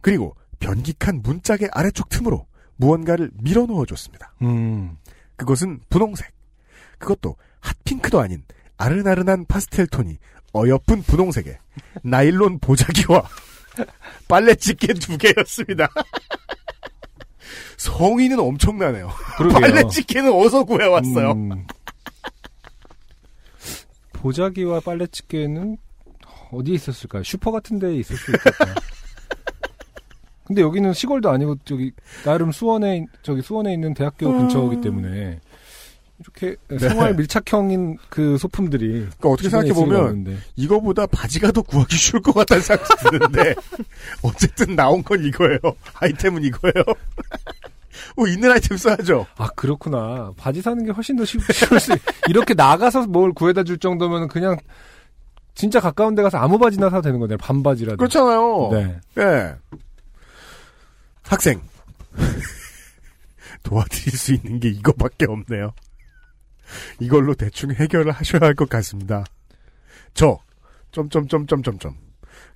[0.00, 4.34] 그리고 변기칸 문짝의 아래쪽 틈으로 무언가를 밀어 넣어줬습니다.
[4.42, 4.96] 음.
[5.36, 6.30] 그것은 분홍색.
[6.98, 8.42] 그것도 핫핑크도 아닌
[8.76, 10.18] 아른아른한 파스텔 톤이
[10.54, 11.58] 어여쁜 분홍색에
[12.04, 13.22] 나일론 보자기와
[14.28, 15.88] 빨래 집게 두 개였습니다.
[17.78, 19.10] 성의는 엄청나네요.
[19.52, 21.32] 빨래 집게는 어디서 구해왔어요?
[21.32, 21.66] 음.
[24.18, 25.78] 보자기와 빨래집게는
[26.50, 27.22] 어디에 있었을까요?
[27.22, 28.74] 슈퍼 같은 데에 있을 수 있겠다.
[30.44, 31.92] 근데 여기는 시골도 아니고 저기
[32.24, 35.40] 나름 수원에 저기 수원에 있는 대학교 근처이기 때문에
[36.20, 38.98] 이렇게 생활 밀착형인 그 소품들이 네.
[39.00, 40.36] 그러니까 어떻게 생각해 보면 없는데.
[40.56, 43.54] 이거보다 바지가 더 구하기 쉬울 것 같다는 생각이 드는데
[44.22, 45.58] 어쨌든 나온 건 이거예요.
[45.94, 46.74] 아이템은 이거예요.
[48.16, 49.26] 뭐 있는 아이템 써야죠.
[49.36, 51.96] 아 그렇구나 바지 사는 게 훨씬 더 쉽, 쉬울 수
[52.28, 54.56] 이렇게 나가서 뭘 구해다 줄 정도면 그냥
[55.54, 58.70] 진짜 가까운 데 가서 아무 바지나 사도 되는 거네요 반바지라도 그렇잖아요.
[58.72, 59.00] 네.
[59.18, 59.54] 예.
[61.22, 61.60] 학생.
[63.62, 65.72] 도와드릴 수 있는 게 이거밖에 없네요.
[67.00, 69.24] 이걸로 대충 해결을 하셔야 할 것 같습니다.
[70.14, 70.38] 저,
[70.92, 71.96] 점점점점점점.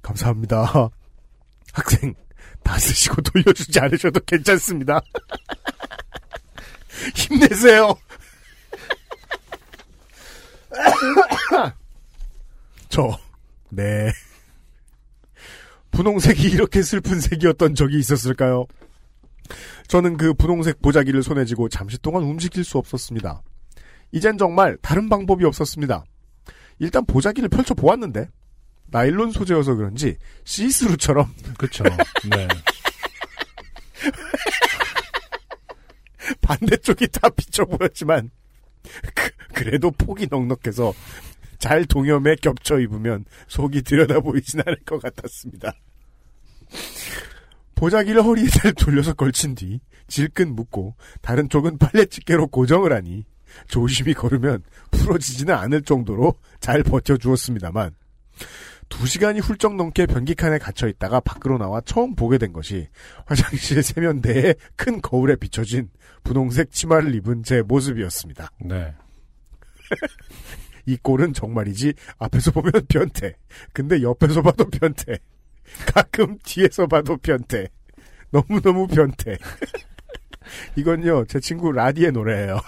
[0.02, 0.90] 감사합니다.
[1.72, 2.14] 학생,
[2.62, 5.00] 다 쓰시고 돌려주지 않으셔도 괜찮습니다.
[7.14, 7.94] 힘내세요.
[12.88, 13.18] 저,
[13.70, 14.12] 네.
[15.90, 18.66] 분홍색이 이렇게 슬픈 색이었던 적이 있었을까요?
[19.88, 23.42] 저는 그 분홍색 보자기를 손에 쥐고 잠시 동안 움직일 수 없었습니다.
[24.10, 26.04] 이젠 정말 다른 방법이 없었습니다.
[26.78, 28.28] 일단 보자기를 펼쳐 보았는데
[28.92, 31.96] 나일론 소재여서 그런지 시스루처럼 그렇죠 네.
[36.42, 38.30] 반대쪽이 다 비쳐 보였지만
[39.54, 40.92] 그, 래도 폭이 넉넉해서
[41.58, 45.72] 잘 동염에 겹쳐 입으면 속이 들여다 보이진 않을 것 같았습니다.
[47.74, 53.24] 보자기를 허리에 잘 돌려서 걸친 뒤 질끈 묶고 다른 쪽은 빨래 집게로 고정을 하니
[53.68, 57.94] 조심히 걸으면 풀어지지는 않을 정도로 잘 버텨주었습니다만
[58.92, 62.88] 두 시간이 훌쩍 넘게 변기칸에 갇혀 있다가 밖으로 나와 처음 보게 된 것이
[63.24, 65.88] 화장실 세면대에 큰 거울에 비춰진
[66.24, 68.50] 분홍색 치마를 입은 제 모습이었습니다.
[68.60, 68.94] 네.
[70.84, 73.34] 이 꼴은 정말이지 앞에서 보면 변태.
[73.72, 75.18] 근데 옆에서 봐도 변태.
[75.94, 77.68] 가끔 뒤에서 봐도 변태.
[78.30, 79.38] 너무너무 변태.
[80.76, 82.60] 이건요, 제 친구 라디의 노래예요.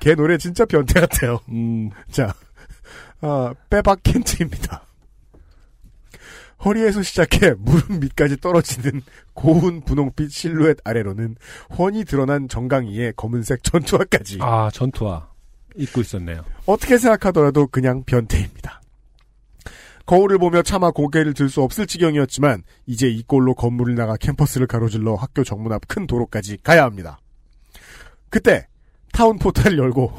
[0.00, 1.38] 걔 노래 진짜 변태 같아요.
[1.48, 2.34] 음, 자,
[3.20, 4.82] 아, 빼박 켄트입니다.
[6.64, 9.02] 허리에서 시작해 무릎 밑까지 떨어지는
[9.34, 11.36] 고운 분홍빛 실루엣 아래로는
[11.78, 14.38] 훤히 드러난 정강이의 검은색 전투화까지.
[14.40, 15.28] 아 전투화
[15.76, 16.44] 입고 있었네요.
[16.64, 18.80] 어떻게 생각하더라도 그냥 변태입니다.
[20.06, 25.14] 거울을 보며 차마 고개를 들 수 없을 지경이었지만 이제 이 꼴로 건물을 나가 캠퍼스를 가로질러
[25.16, 27.18] 학교 정문 앞 큰 도로까지 가야 합니다.
[28.30, 28.66] 그때
[29.12, 30.12] town portal을 열고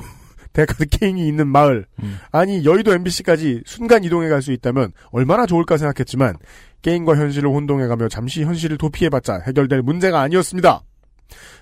[0.58, 2.18] 데카드 케인이 있는 마을 음.
[2.32, 6.36] 아니 여의도 MBC까지 순간 이동해 갈 수 있다면 얼마나 좋을까 생각했지만
[6.82, 10.82] 게임과 현실을 혼동해가며 잠시 현실을 도피해봤자 해결될 문제가 아니었습니다.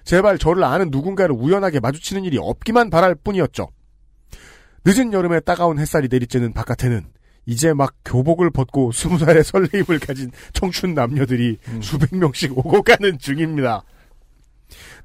[0.06, 3.68] 제발 저를 아는 누군가를 우연하게 마주치는 일이 없기만 바랄 뿐이었죠.
[4.86, 7.06] 늦은 여름에 따가운 햇살이 내리쬐는 바깥에는
[7.48, 11.82] 이제 막 교복을 벗고 스무 살의 설레임을 가진 청춘 남녀들이 음.
[11.82, 13.84] 수백 명씩 오고 가는 중입니다.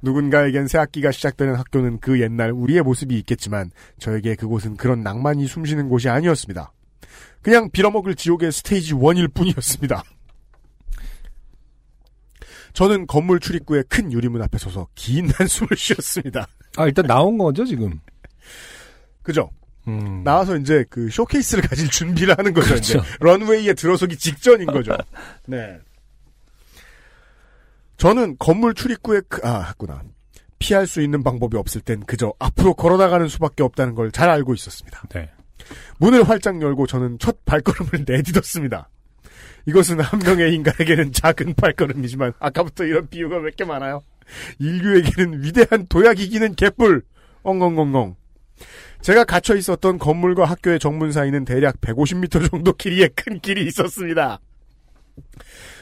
[0.01, 5.89] 누군가에겐 새 학기가 시작되는 학교는 그 옛날 우리의 모습이 있겠지만 저에게 그곳은 그런 낭만이 숨쉬는
[5.89, 6.71] 곳이 아니었습니다.
[7.41, 10.03] 그냥 빌어먹을 지옥의 스테이지 1일 뿐이었습니다.
[12.73, 16.47] 저는 건물 출입구의 큰 유리문 앞에 서서 긴 한숨을 쉬었습니다.
[16.77, 17.99] 아 일단 나온 거죠 지금.
[19.23, 19.49] 그죠?
[19.87, 20.23] 음.
[20.23, 22.75] 나와서 이제 그 쇼케이스를 가질 준비를 하는 거죠.
[22.75, 23.09] 이제 그렇죠.
[23.19, 24.95] 런웨이에 들어서기 직전인 거죠.
[25.47, 25.79] 네.
[28.01, 30.01] 저는 건물 출입구에 그, 아, 했구나.
[30.57, 35.03] 피할 수 있는 방법이 없을 땐 그저 앞으로 걸어나가는 수밖에 없다는 걸 잘 알고 있었습니다.
[35.13, 35.29] 네.
[35.99, 38.89] 문을 활짝 열고 저는 첫 발걸음을 내딛었습니다.
[39.67, 44.01] 이것은 한 명의 인간에게는 작은 발걸음이지만 아까부터 이런 비유가 왜 이렇게 많아요?
[44.57, 47.03] 인류에게는 위대한 도약이기는 개뿔.
[47.43, 48.15] 엉엉엉엉.
[49.01, 54.39] 제가 갇혀 있었던 건물과 학교의 정문 사이는 대략 150m 정도 길이의 큰 길이 있었습니다.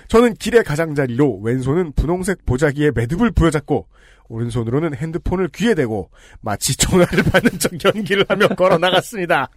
[0.09, 3.87] 저는 길의 가장자리로 왼손은 분홍색 보자기에 매듭을 부여잡고
[4.27, 6.09] 오른손으로는 핸드폰을 귀에 대고
[6.41, 9.49] 마치 전화를 받는 척 연기를 하며 걸어 나갔습니다.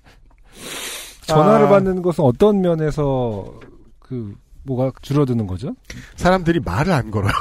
[1.27, 1.69] 전화를 아.
[1.71, 3.61] 받는 것은 어떤 면에서
[3.99, 4.35] 그
[4.65, 5.75] 뭐가 줄어드는 거죠?
[6.17, 7.33] 사람들이 말을 안 걸어요.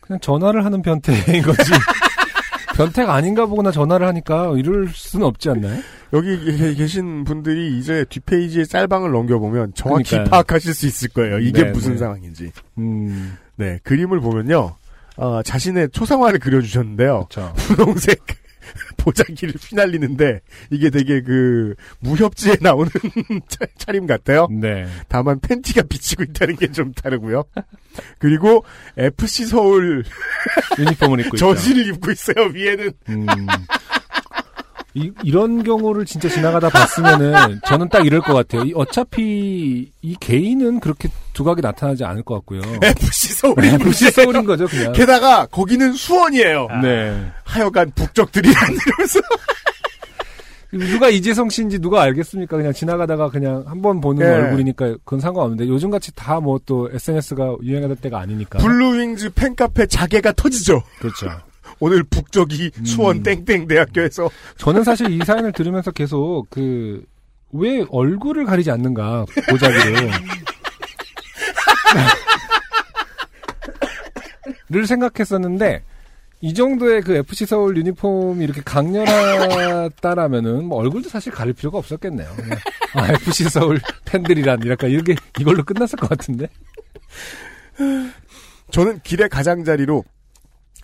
[0.00, 1.72] 그냥 전화를 하는 변태인 거지.
[2.74, 5.80] 변태가 아닌가 보거나 전화를 하니까 이럴 수는 없지 않나요?
[6.12, 10.30] 여기 계- 계신 분들이 이제 뒷페이지에 짤방을 넘겨보면 정확히 그러니까요.
[10.30, 11.38] 파악하실 수 있을 거예요.
[11.38, 11.98] 이게 네, 무슨 네.
[11.98, 12.52] 상황인지.
[12.78, 14.76] 음, 네, 그림을 보면요.
[15.16, 17.26] 어, 자신의 초상화를 그려주셨는데요.
[17.30, 17.52] 그렇죠.
[17.54, 18.20] 분홍색
[18.96, 22.90] 보자기를 휘날리는데 이게 되게 그 무협지에 나오는
[23.48, 24.48] 차- 차림 같아요.
[24.50, 24.86] 네.
[25.08, 27.44] 다만 팬티가 비치고 있다는 게 좀 다르고요.
[28.18, 28.64] 그리고
[28.96, 30.04] FC 서울
[30.78, 31.36] 유니폼을 입고.
[31.38, 32.46] 저지를 입고 있어요.
[32.52, 33.26] 위에는 음.
[34.94, 38.62] 이, 이런 경우를 진짜 지나가다 봤으면은 저는 딱 이럴 것 같아요.
[38.64, 42.60] 이, 어차피 이 개인은 그렇게 두각이 나타나지 않을 것 같고요.
[42.82, 44.92] FC 서울이 FC 서울인 거죠, 그냥.
[44.92, 46.68] 게다가 거기는 수원이에요.
[46.82, 47.26] 네.
[47.44, 49.20] 하여간 북적들이란 이러면서
[50.72, 52.56] 누가 이재성 씨인지 누가 알겠습니까?
[52.56, 54.32] 그냥 지나가다가 그냥 한 번 보는 네.
[54.34, 58.58] 얼굴이니까 그건 상관없는데 요즘 같이 다 뭐 또 SNS가 유행하던 때가 아니니까.
[58.58, 60.82] 블루윙즈 팬카페 자개가 터지죠.
[60.98, 61.28] 그렇죠.
[61.82, 62.84] 오늘 북적이 음.
[62.84, 67.04] 수원 땡땡 대학교에서 저는 사실 이 사연을 들으면서 계속 그,
[67.50, 69.82] 왜 얼굴을 가리지 않는가, 보자기로.
[74.70, 75.82] 를 생각했었는데,
[76.40, 82.28] 이 정도의 그 FC 서울 유니폼이 이렇게 강렬하다라면은, 뭐 얼굴도 사실 가릴 필요가 없었겠네요.
[82.94, 86.46] 아, FC 서울 팬들이란, 약간 이렇게, 이걸로 끝났을 것 같은데?
[88.70, 90.04] 저는 길의 가장자리로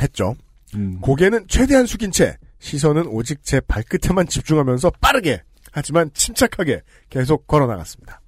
[0.02, 0.34] 했죠.
[0.74, 1.00] 음.
[1.00, 8.20] 고개는 최대한 숙인 채 시선은 오직 제 발끝에만 집중하면서 빠르게 하지만 침착하게 계속 걸어 나갔습니다.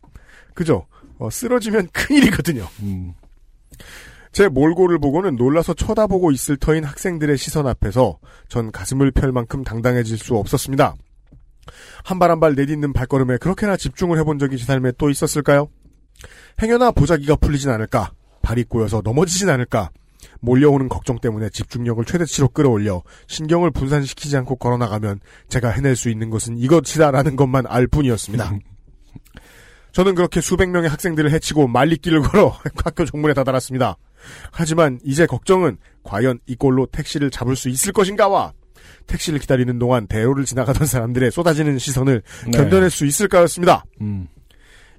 [0.54, 0.86] 그죠?
[1.18, 2.66] 어, 쓰러지면 큰일이거든요.
[2.82, 3.12] 음.
[4.32, 10.18] 제 몰골을 보고는 놀라서 쳐다보고 있을 터인 학생들의 시선 앞에서 전 가슴을 펼 만큼 당당해질
[10.18, 10.94] 수 없었습니다.
[12.04, 15.68] 한 발 한 발 내딛는 발걸음에 그렇게나 집중을 해본 적이 제 삶에 또 있었을까요?
[16.62, 18.12] 행여나 보자기가 풀리진 않을까?
[18.42, 19.90] 발이 꼬여서 넘어지진 않을까?
[20.40, 26.58] 몰려오는 걱정 때문에 집중력을 최대치로 끌어올려 신경을 분산시키지 않고 걸어나가면 제가 해낼 수 있는 것은
[26.58, 28.52] 이것이다라는 것만 알 뿐이었습니다.
[29.92, 33.96] 저는 그렇게 수백 명의 학생들을 해치고 말리길을 걸어 학교 정문에 다다랐습니다.
[34.52, 38.52] 하지만 이제 걱정은 과연 이꼴로 택시를 잡을 수 있을 것인가와
[39.06, 42.50] 택시를 기다리는 동안 대로를 지나가던 사람들의 쏟아지는 시선을 네.
[42.50, 43.84] 견뎌낼 수 있을까였습니다.
[44.00, 44.28] 음.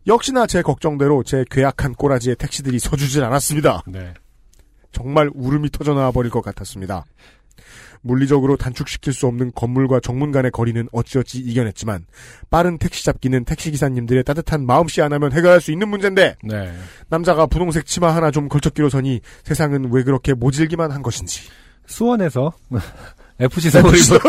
[0.07, 3.83] 역시나 제 걱정대로 제 괴악한 꼬라지에 택시들이 서주질 않았습니다.
[3.87, 4.13] 네.
[4.91, 7.05] 정말 울음이 터져나와 버릴 것 같았습니다.
[8.01, 12.05] 물리적으로 단축시킬 수 없는 건물과 정문 간의 거리는 어찌어찌 이겨냈지만
[12.49, 16.73] 빠른 택시 잡기는 택시 기사님들의 따뜻한 마음씨 하나면 해결할 수 있는 문제인데 네.
[17.09, 21.41] 남자가 분홍색 치마 하나 좀 걸쳤기로 서니 세상은 왜 그렇게 모질기만 한 것인지
[21.85, 22.53] 수원에서
[23.39, 24.21] FC 서울 입었,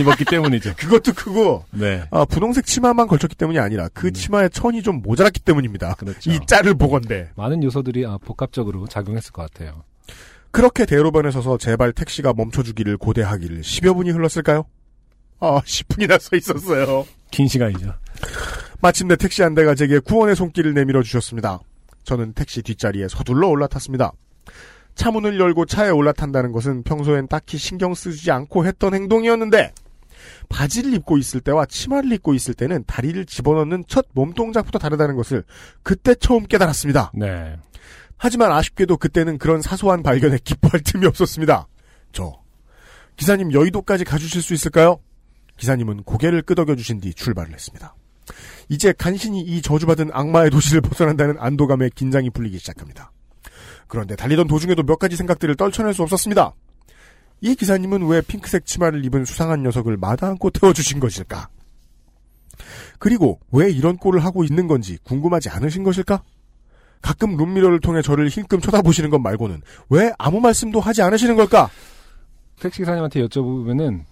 [0.00, 0.74] 입었기 때문이죠.
[0.78, 2.02] 그것도 크고 네.
[2.10, 5.94] 아, 분홍색 치마만 걸쳤기 때문이 아니라 그 치마의 천이 좀 모자랐기 때문입니다.
[5.94, 6.32] 그렇죠.
[6.32, 9.84] 이 짤을 보건대 많은 요소들이 아, 복합적으로 작용했을 것 같아요.
[10.56, 14.64] 그렇게 대로변에 서서 제발 택시가 멈춰주기를 고대하기를 10여 분이 흘렀을까요?
[15.38, 17.06] 아 10분이나 서 있었어요.
[17.30, 17.92] 긴 시간이죠.
[18.80, 21.60] 마침내 택시 한 대가 제게 구원의 손길을 내밀어 주셨습니다.
[22.04, 24.12] 저는 택시 뒷자리에 서둘러 올라탔습니다.
[24.94, 29.74] 차 문을 열고 차에 올라탄다는 것은 평소엔 딱히 신경 쓰지 않고 했던 행동이었는데
[30.48, 35.44] 바지를 입고 있을 때와 치마를 입고 있을 때는 다리를 집어넣는 첫 몸 동작부터 다르다는 것을
[35.82, 37.12] 그때 처음 깨달았습니다.
[37.14, 37.58] 네.
[38.18, 41.66] 하지만 아쉽게도 그때는 그런 사소한 발견에 기뻐할 틈이 없었습니다.
[42.12, 42.40] 저
[43.16, 45.00] 기사님 여의도까지 가주실 수 있을까요?
[45.56, 47.94] 기사님은 고개를 끄덕여 주신 뒤 출발을 했습니다.
[48.68, 53.12] 이제 간신히 이 저주받은 악마의 도시를 벗어난다는 안도감에 긴장이 풀리기 시작합니다.
[53.86, 56.52] 그런데 달리던 도중에도 몇 가지 생각들을 떨쳐낼 수 없었습니다.
[57.42, 61.48] 이 기사님은 왜 핑크색 치마를 입은 수상한 녀석을 마다 않고 태워주신 것일까?
[62.98, 66.22] 그리고 왜 이런 꼴을 하고 있는 건지 궁금하지 않으신 것일까?
[67.02, 71.68] 가끔 룸미러를 통해 저를 힐끔 쳐다보시는 것 말고는 왜 아무 말씀도 하지 않으시는 걸까?
[72.60, 74.02] 택시기사님한테 여쭤보면은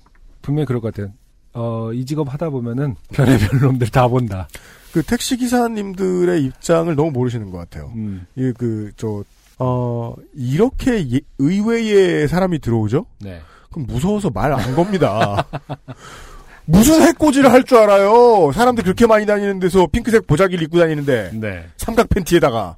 [0.43, 1.13] 분명히 그럴 것 같아요.
[1.55, 4.49] 어, 이 직업 하다 보면은 별의별 놈들 다 본다.
[4.93, 7.93] 그 택시 기사님들의 입장을 너무 모르시는 것 같아요.
[7.97, 9.25] 음, 이 그 저
[9.59, 13.07] 어, 이렇게 예- 의외의 사람이 들어오죠?
[13.21, 13.41] 네.
[13.71, 15.47] 그럼 무서워서 말 안 겁니다.
[16.67, 18.51] 무슨 해코지를 할 줄 알아요?
[18.53, 21.67] 사람들 그렇게 많이 다니는 데서 핑크색 보자기를 입고 다니는데 네.
[21.77, 22.77] 삼각 팬티에다가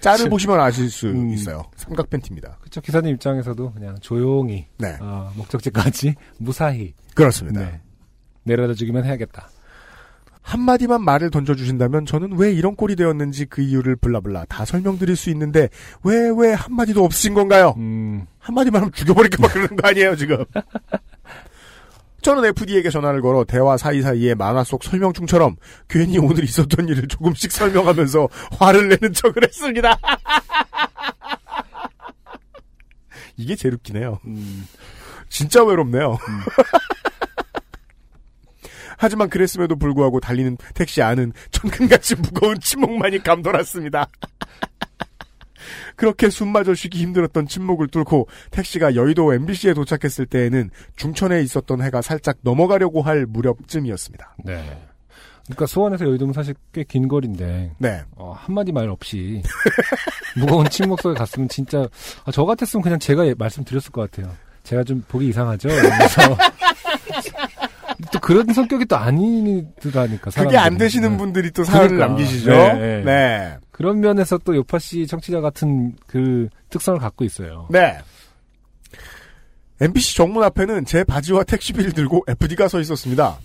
[0.00, 1.30] 짤을 치- 보시면 아실 수 음.
[1.32, 1.64] 있어요.
[1.76, 2.58] 삼각 팬티입니다.
[2.60, 2.80] 그쵸.
[2.80, 7.60] 기사님 입장에서도 그냥 조용히, 네, 어, 목적지까지 무사히, 그렇습니다.
[7.60, 7.80] 네.
[8.42, 9.48] 내려다 주기만 해야겠다.
[10.42, 15.70] 한마디만 말을 던져주신다면 저는 왜 이런 꼴이 되었는지 그 이유를 블라블라 다 설명드릴 수 있는데
[16.02, 17.72] 왜 왜 한마디도 없으신 건가요?
[17.78, 20.44] 음, 한마디만 하면 죽여버릴까 봐 그러는 거 아니에요 지금.
[22.24, 25.56] 저는 FD에게 전화를 걸어 대화 사이사이에 만화 속 설명충처럼
[25.88, 29.98] 괜히 오늘 있었던 일을 조금씩 설명하면서 화를 내는 척을 했습니다.
[33.36, 34.20] 이게 제일 웃기네요.
[34.24, 34.66] 음,
[35.28, 36.16] 진짜 외롭네요.
[38.96, 44.08] 하지만 그랬음에도 불구하고 달리는 택시 안은 천근같이 무거운 침묵만이 감돌았습니다.
[45.96, 52.36] 그렇게 숨마저 쉬기 힘들었던 침묵을 뚫고 택시가 여의도 MBC에 도착했을 때에는 중천에 있었던 해가 살짝
[52.42, 54.36] 넘어가려고 할 무렵쯤이었습니다.
[54.44, 54.80] 네.
[55.46, 58.02] 그러니까 수원에서 여의도는 사실 꽤 긴 거리인데 네.
[58.16, 59.42] 어, 한마디 말 없이
[60.36, 61.86] 무거운 침묵 속에 갔으면 진짜
[62.24, 64.32] 아, 저 같았으면 그냥 제가 예- 말씀드렸을 것 같아요.
[64.62, 65.68] 제가 좀 보기 이상하죠.
[65.68, 66.22] 이러면서
[68.12, 70.30] 또 그런 성격이 또 아니더라니까.
[70.30, 70.76] 그게 안.
[70.78, 71.16] 되시는 네.
[71.18, 72.06] 분들이 또 사연을 그러니까.
[72.08, 72.50] 남기시죠.
[72.50, 73.02] 네, 네.
[73.04, 73.56] 네.
[73.74, 77.66] 그런 면에서 또 요파 씨 청취자 같은 그 특성을 갖고 있어요.
[77.70, 77.98] 네.
[79.80, 83.36] MBC 정문 앞에는 제 바지와 택시비를 들고 FD가 서 있었습니다.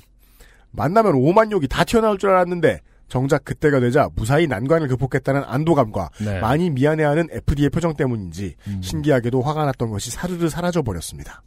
[0.69, 6.39] 만나면 오만 욕이 다 튀어나올 줄 알았는데 정작 그때가 되자 무사히 난관을 극복했다는 안도감과 네.
[6.39, 8.81] 많이 미안해하는 FD의 표정 때문인지 음.
[8.83, 11.41] 신기하게도 화가 났던 것이 사르르 사라져 버렸습니다.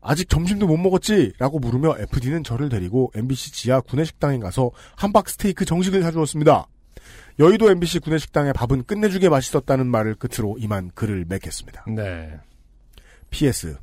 [0.00, 1.34] 아직 점심도 못 먹었지?
[1.36, 6.66] 라고 물으며 FD는 저를 데리고 MBC 지하 구내식당에 가서 함박 스테이크 정식을 사주었습니다.
[7.38, 11.84] 여의도 MBC 구내식당의 밥은 끝내주게 맛있었다는 말을 끝으로 이만 글을 맺겠습니다.
[11.88, 12.38] 네.
[13.30, 13.76] PS.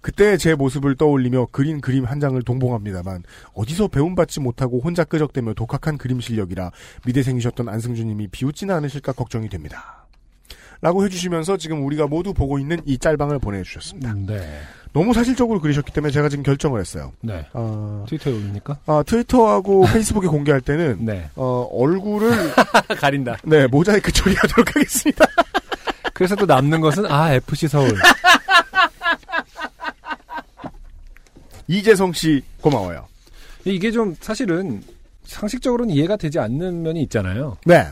[0.00, 3.22] 그때의 제 모습을 떠올리며 그린 그림 한 장을 동봉합니다만
[3.52, 6.72] 어디서 배움받지 못하고 혼자 끄적대며 독학한 그림 실력이라
[7.04, 10.06] 미대생이셨던 안승준님이 비웃지는 않으실까 걱정이 됩니다.
[10.80, 14.12] 라고 해주시면서 지금 우리가 모두 보고 있는 이 짤방을 보내주셨습니다.
[14.12, 14.60] 음, 네.
[14.92, 17.12] 너무 사실적으로 그리셨기 때문에 제가 지금 결정을 했어요.
[17.20, 17.46] 네.
[17.52, 18.78] 어, 트위터에 올립니까?
[18.86, 21.30] 아, 트위터하고 페이스북에 공개할 때는 네.
[21.36, 22.32] 어, 얼굴을
[22.98, 23.36] 가린다.
[23.44, 25.24] 네 모자이크 처리하도록 하겠습니다.
[26.12, 27.94] 그래서 또 남는 것은 아 FC 서울.
[31.68, 33.06] 이재성 씨 고마워요.
[33.64, 34.82] 이게 좀 사실은
[35.24, 37.56] 상식적으로는 이해가 되지 않는 면이 있잖아요.
[37.64, 37.86] 네,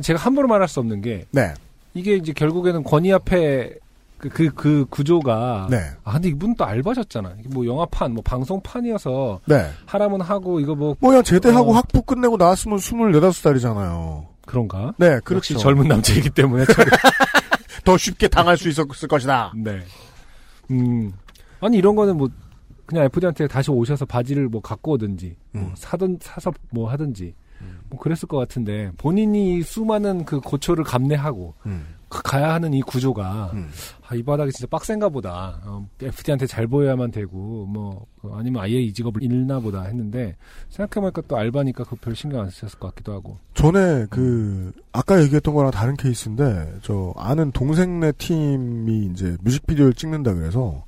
[0.00, 1.52] 제가 함부로 말할 수 없는 게 네,
[1.92, 3.74] 이게 이제 결국에는 권위 앞에
[4.18, 5.68] 그, 그, 그 구조가.
[5.70, 7.36] 네, 아, 근데 이분 또 알바셨잖아.
[7.46, 9.70] 뭐 영화판, 뭐 방송판이어서 네.
[9.86, 11.74] 하라면 하고 이거 뭐 뭐야 제대하고 어.
[11.74, 14.26] 학부 끝내고 나왔으면 26살이잖아요.
[14.44, 14.92] 그런가?
[14.98, 15.58] 네, 그렇지 그렇죠.
[15.58, 16.64] 젊은 남자이기 때문에.
[17.84, 19.52] 더 쉽게 당할 수 있었을 것이다.
[19.56, 19.80] 네.
[20.70, 21.12] 음.
[21.60, 22.28] 아니 이런 거는 뭐
[22.86, 25.72] 그냥 FD한테 다시 오셔서 바지를 뭐 갖고 오든지 뭐 음.
[25.76, 27.34] 사든 사서 뭐 하든지
[27.90, 33.50] 뭐 그랬을 것 같은데 본인이 수많은 그 고초를 감내하고 음, 가- 가야 하는 이 구조가
[33.54, 33.68] 음.
[34.08, 35.60] 아, 이 바닥이 진짜 빡센가 보다.
[35.64, 40.36] 어, FD한테 잘 보여야만 되고 뭐 어, 아니면 아예 이 직업을 잃나 보다 했는데
[40.70, 43.38] 생각해보니까 또 알바니까 그 별 신경 안 쓰셨을 것 같기도 하고.
[43.54, 50.84] 전에 그 아까 얘기했던 거랑 다른 케이스인데 저 아는 동생네 팀이 이제 뮤직비디오를 찍는다 그래서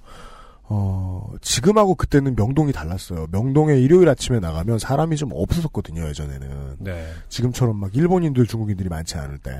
[0.72, 3.26] 어 지금하고 그때는 명동이 달랐어요.
[3.32, 6.76] 명동에 일요일 아침에 나가면 사람이 좀 없었거든요 예전에는.
[6.78, 7.08] 네.
[7.28, 9.50] 지금처럼 막 일본인들 중국인들이 많지 않을 때.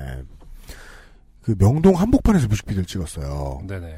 [1.41, 3.61] 그 명동 한복판에서 뮤직비디오를 찍었어요.
[3.67, 3.97] 네네.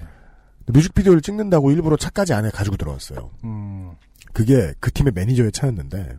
[0.67, 3.31] 뮤직비디오를 찍는다고 일부러 차까지 안에 가지고 들어왔어요.
[3.43, 3.91] 음.
[4.33, 6.17] 그게 그 팀의 매니저의 차였는데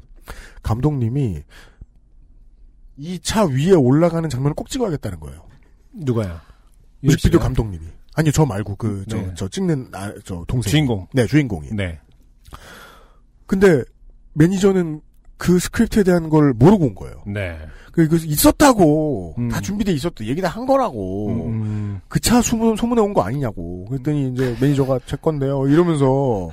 [0.62, 1.42] 감독님이
[2.96, 5.44] 이 차 위에 올라가는 장면을 꼭 찍어야겠다는 거예요.
[5.92, 6.38] 누가요?
[7.00, 7.40] 뮤직비디오?
[7.40, 7.86] 감독님이.
[8.14, 9.50] 아니요, 저 말고 그저저 네.
[9.50, 10.70] 찍는 아, 저 동생.
[10.70, 11.06] 주인공.
[11.12, 11.70] 네, 주인공이.
[11.72, 11.98] 네.
[13.46, 13.82] 근데
[14.34, 15.00] 매니저는
[15.36, 17.22] 그 스크립트에 대한 걸 모르고 온 거예요.
[17.26, 17.58] 네.
[17.92, 19.48] 그, 그 있었다고 음.
[19.48, 21.28] 다 준비돼 있었다 얘기 다 한 거라고.
[21.28, 22.00] 음.
[22.08, 23.84] 그 차 소품, 소품에 온 거 아니냐고.
[23.86, 25.66] 그랬더니 이제 매니저가 제 건데요.
[25.68, 26.50] 이러면서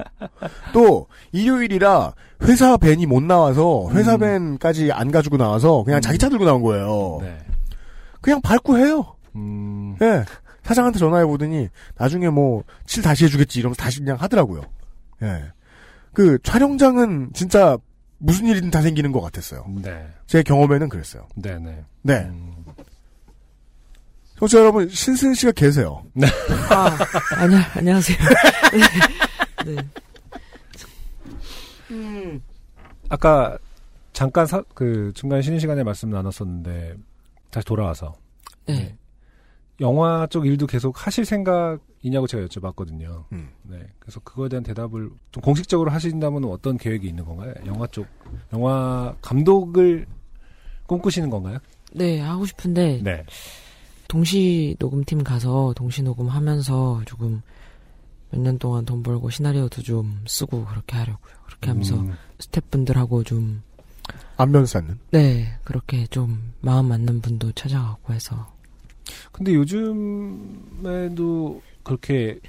[0.73, 2.13] 또 일요일이라
[2.43, 4.19] 회사 밴이 못 나와서 회사 음.
[4.19, 6.01] 밴까지 안 가지고 나와서 그냥 음.
[6.01, 7.19] 자기 차 들고 나온 거예요.
[7.21, 7.37] 네.
[8.21, 9.15] 그냥 밟고 해요.
[9.35, 9.95] 음.
[10.01, 10.23] 예.
[10.63, 14.61] 사장한테 전화해 보더니 나중에 뭐 칠 다시 해주겠지 이러면서 다시 그냥 하더라고요.
[15.23, 15.43] 예.
[16.13, 17.77] 그 촬영장은 진짜
[18.21, 19.65] 무슨 일이든 다 생기는 것 같았어요.
[19.81, 20.07] 네.
[20.27, 21.27] 제 경험에는 그랬어요.
[21.35, 21.83] 네네.
[22.03, 22.13] 네.
[22.29, 22.63] 음.
[24.37, 26.03] 청취자 여러분 신승 씨가 계세요.
[26.69, 26.97] 아,
[27.35, 28.17] 안녕, 안녕하세요.
[29.65, 29.75] 네.
[31.89, 32.39] 네.
[33.09, 33.57] 아까
[34.13, 36.95] 잠깐 사, 그 중간 쉬는 시간에 말씀 나눴었는데
[37.49, 38.13] 다시 돌아와서
[38.67, 38.75] 네.
[38.75, 38.97] 네.
[39.81, 43.25] 영화 쪽 일도 계속 하실 생각이냐고 제가 여쭤봤거든요.
[43.33, 43.49] 음.
[43.63, 43.79] 네.
[43.99, 47.53] 그래서 그거에 대한 대답을 좀 공식적으로 하신다면 어떤 계획이 있는 건가요?
[47.65, 48.07] 영화 쪽
[48.53, 50.05] 영화 감독을
[50.87, 51.57] 꿈꾸시는 건가요?
[51.93, 53.25] 네, 하고 싶은데, 네.
[54.07, 57.41] 동시 녹음팀 가서 동시 녹음하면서 조금
[58.29, 61.33] 몇 년 동안 돈 벌고 시나리오도 좀 쓰고 그렇게 하려고요.
[61.45, 63.61] 그렇게 하면서 음, 스태프분들하고 좀,
[64.37, 64.99] 안면 쌓는.
[65.11, 68.53] 네, 그렇게 좀 마음 맞는 분도 찾아가고 해서.
[69.31, 71.01] 근데 요즘에도
[71.83, 72.39] 그렇게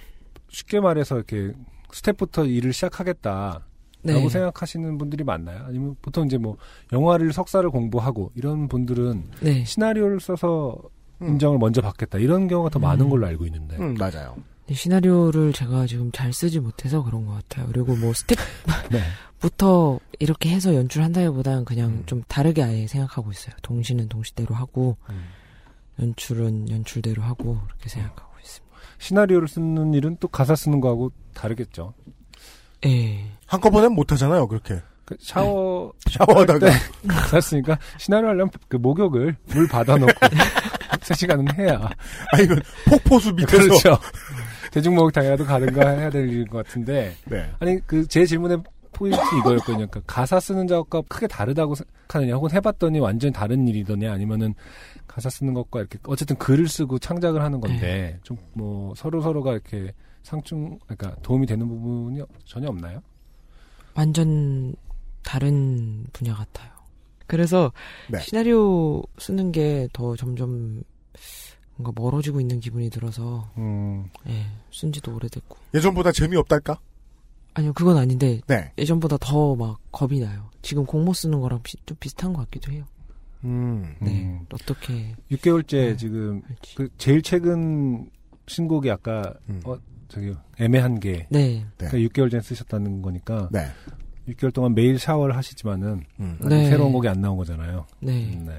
[0.48, 1.52] 쉽게 말해서 이렇게
[1.92, 3.60] 스텝부터 일을 시작하겠다.
[4.04, 4.14] 네.
[4.14, 5.64] 라고 생각하시는 분들이 많나요?
[5.66, 6.56] 아니면 보통 이제 뭐
[6.92, 9.64] 영화를 석사를 공부하고 이런 분들은 네.
[9.64, 10.76] 시나리오를 써서
[11.20, 11.28] 음.
[11.28, 12.82] 인정을 먼저 받겠다 이런 경우가 더 음.
[12.82, 14.34] 많은 걸로 알고 있는데 음, 맞아요.
[14.60, 17.66] 근데 시나리오를 제가 지금 잘 쓰지 못해서 그런 것 같아요.
[17.68, 18.12] 그리고 뭐
[18.90, 19.00] 네.
[19.40, 22.02] 스텝부터 이렇게 해서 연출한다기보다는 그냥 음.
[22.06, 23.54] 좀 다르게 아예 생각하고 있어요.
[23.62, 25.22] 동시는 동시대로 하고 음.
[26.00, 28.76] 연출은 연출대로 하고 그렇게 생각하고 있습니다.
[28.98, 31.94] 시나리오를 쓰는 일은 또 가사 쓰는 거하고 다르겠죠.
[32.86, 33.24] 예.
[33.46, 34.80] 한꺼번에 못 하잖아요, 그렇게.
[35.04, 36.66] 그 샤워 샤워하다가.
[36.70, 36.72] 네.
[37.08, 40.12] 가사 쓰니까 시나리오 하려면 그 목욕을 물 받아놓고
[41.02, 41.76] 3시간은 해야.
[42.32, 43.58] 아, 이건 폭포수 밑에서.
[43.62, 43.98] 그렇죠.
[44.70, 47.50] 대중목욕탕이라도 가든가 해야 될 일인 것 같은데 네.
[47.58, 48.62] 아니 그 제 질문의
[48.92, 49.86] 포인트 이거였거든요.
[49.88, 54.54] 그러니까 가사 쓰는 작업과 크게 다르다고 생각하느냐, 혹은 해봤더니 완전히 다른 일이더냐, 아니면은
[55.06, 59.92] 가사 쓰는 것과 이렇게 어쨌든 글을 쓰고 창작을 하는 건데 좀 뭐 서로 서로가 이렇게
[60.22, 63.00] 상충, 그러니까 도움이 되는 부분이 전혀 없나요?
[63.94, 64.74] 완전
[65.24, 66.70] 다른 분야 같아요.
[67.26, 67.72] 그래서
[68.10, 68.20] 네.
[68.20, 70.82] 시나리오 쓰는 게 더 점점
[71.76, 75.56] 뭔가 멀어지고 있는 기분이 들어서 음, 예, 쓴 지도 오래됐고.
[75.74, 76.78] 예전보다 재미없달까?
[77.54, 78.72] 아니요, 그건 아닌데 네.
[78.78, 80.50] 예전보다 더 막 겁이 나요.
[80.62, 82.84] 지금 공모 쓰는 거랑 비- 좀 비슷한 것 같기도 해요.
[83.44, 83.94] 음.
[84.00, 84.22] 네.
[84.24, 84.46] 음.
[84.52, 85.96] 어떻게 6개월째 네.
[85.96, 86.74] 지금 할지.
[86.76, 88.08] 그 제일 최근
[88.46, 89.60] 신곡이 아까 음.
[89.64, 89.76] 어
[90.08, 91.64] 저기 애매한 게 네.
[91.78, 91.88] 네.
[91.88, 93.66] 그러니까 6개월 전에 쓰셨다는 거니까 네.
[94.28, 96.38] 6개월 동안 매일 샤워를 하시지만은 음.
[96.40, 96.68] 네.
[96.70, 97.86] 새로운 곡이 안 나온 거잖아요.
[98.00, 98.32] 네.
[98.34, 98.54] 음, 네.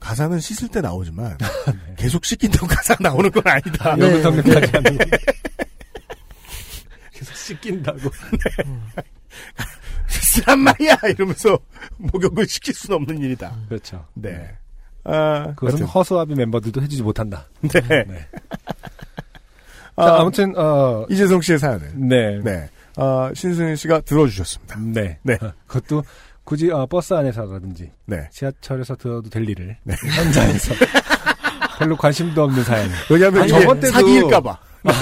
[0.00, 1.38] 가사는 씻을 때 나오지만
[1.96, 3.94] 계속 씻긴다고 가사 나오는 건 아니다.
[3.96, 4.22] 네.
[4.22, 4.60] 하는 거.
[7.16, 7.98] 계속 씻긴다고.
[10.08, 11.58] 쓰란 말이야 이러면서
[11.96, 13.54] 목욕을 시킬 수는 없는 일이다.
[13.68, 14.04] 그렇죠.
[14.14, 14.50] 네.
[15.04, 17.46] 아, 그것은 허수아비 멤버들도 해주지 못한다.
[17.62, 17.80] 네.
[17.80, 18.26] 네.
[19.96, 22.70] 아, 자, 아무튼 어, 이재성 씨의 사연은 네, 네, 네.
[22.96, 24.76] 아, 신승윤 씨가 들어주셨습니다.
[24.80, 25.18] 네.
[25.22, 25.38] 네.
[25.40, 26.02] 어, 그것도
[26.44, 28.28] 굳이 어, 버스 안에서라든지 네.
[28.30, 29.94] 지하철에서 들어도 될 일을 네.
[30.16, 30.74] 현장에서
[31.78, 32.90] 별로 관심도 없는 사연.
[33.10, 34.58] 왜냐하면 아니, 저번 때도- 사기일까봐.
[34.84, 34.92] 네.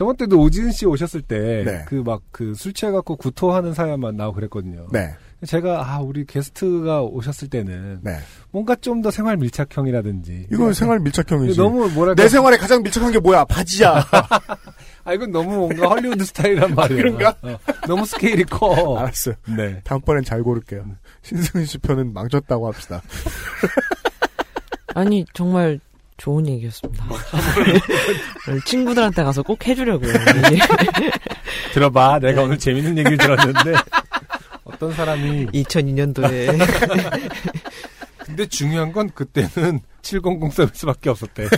[0.00, 1.84] 저번 때도 오지은 씨 오셨을 때 네.
[1.84, 4.86] 그막그술 취해갖고 구토하는 사연만 나오고 그랬거든요.
[4.90, 5.14] 네.
[5.46, 8.16] 제가 아 우리 게스트가 오셨을 때는 네.
[8.50, 11.58] 뭔가 좀 더 생활 밀착형이라든지 이건 생활 밀착형이지.
[11.58, 13.44] 너무 뭐랄까 내 생활에 가장 밀착한 게 뭐야?
[13.44, 14.02] 바지야.
[15.04, 17.02] 아 이건 너무 뭔가 헐리우드 스타일이란 말이에요.
[17.02, 17.36] 그런가?
[17.42, 18.96] 어, 너무 스케일이 커.
[18.98, 19.34] 알았어요.
[19.54, 19.82] 네.
[19.84, 20.82] 다음번엔 잘 고를게요.
[21.20, 23.02] 신승윤 씨 편은 망쳤다고 합시다.
[24.94, 25.78] 아니 정말
[26.20, 27.06] 좋은 얘기였습니다.
[28.66, 30.12] 친구들한테 가서 꼭 해주려고요.
[31.72, 32.18] 들어봐.
[32.18, 33.72] 내가 오늘 재밌는 얘기를 들었는데
[34.64, 36.58] 어떤 사람이 2002년도에
[38.18, 41.48] 근데 중요한 건 그때는 700 서비스밖에 없었대.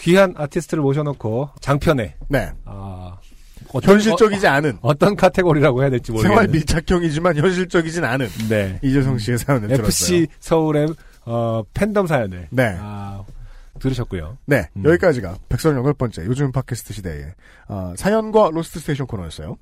[0.00, 2.50] 귀한 아티스트를 모셔놓고 장편에 네.
[2.64, 3.18] 아,
[3.74, 6.34] 어떤, 현실적이지 않은 어, 떤 카테고리라고 해야 될지 모르겠네.
[6.34, 8.80] 생활 밀착형이지만 현실적이진 않은 네.
[8.82, 10.26] 이재성 씨의 사연을 FC 들었어요.
[10.40, 10.88] 서울의
[11.24, 12.76] 어, 팬덤 사연을 네.
[12.78, 13.24] 아,
[13.78, 14.38] 들으셨고요.
[14.46, 14.84] 네, 음.
[14.84, 17.34] 여기까지가 백서른여덟 번째 요즘 팟캐스트 시대의
[17.68, 19.56] 어, 사연과 Lost Station 코너였어요.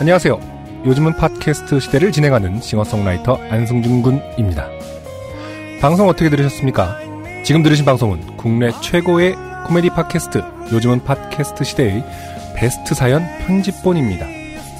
[0.00, 0.58] 안녕하세요.
[0.86, 4.68] 요즘은 팟캐스트 시대를 진행하는 싱어송라이터 안승준 군입니다.
[5.80, 6.98] 방송 어떻게 들으셨습니까?
[7.44, 9.34] 지금 들으신 방송은 국내 최고의
[9.66, 10.38] 코미디 팟캐스트
[10.72, 12.04] 요즘은 팟캐스트 시대의
[12.54, 14.37] 베스트 사연 편집본입니다.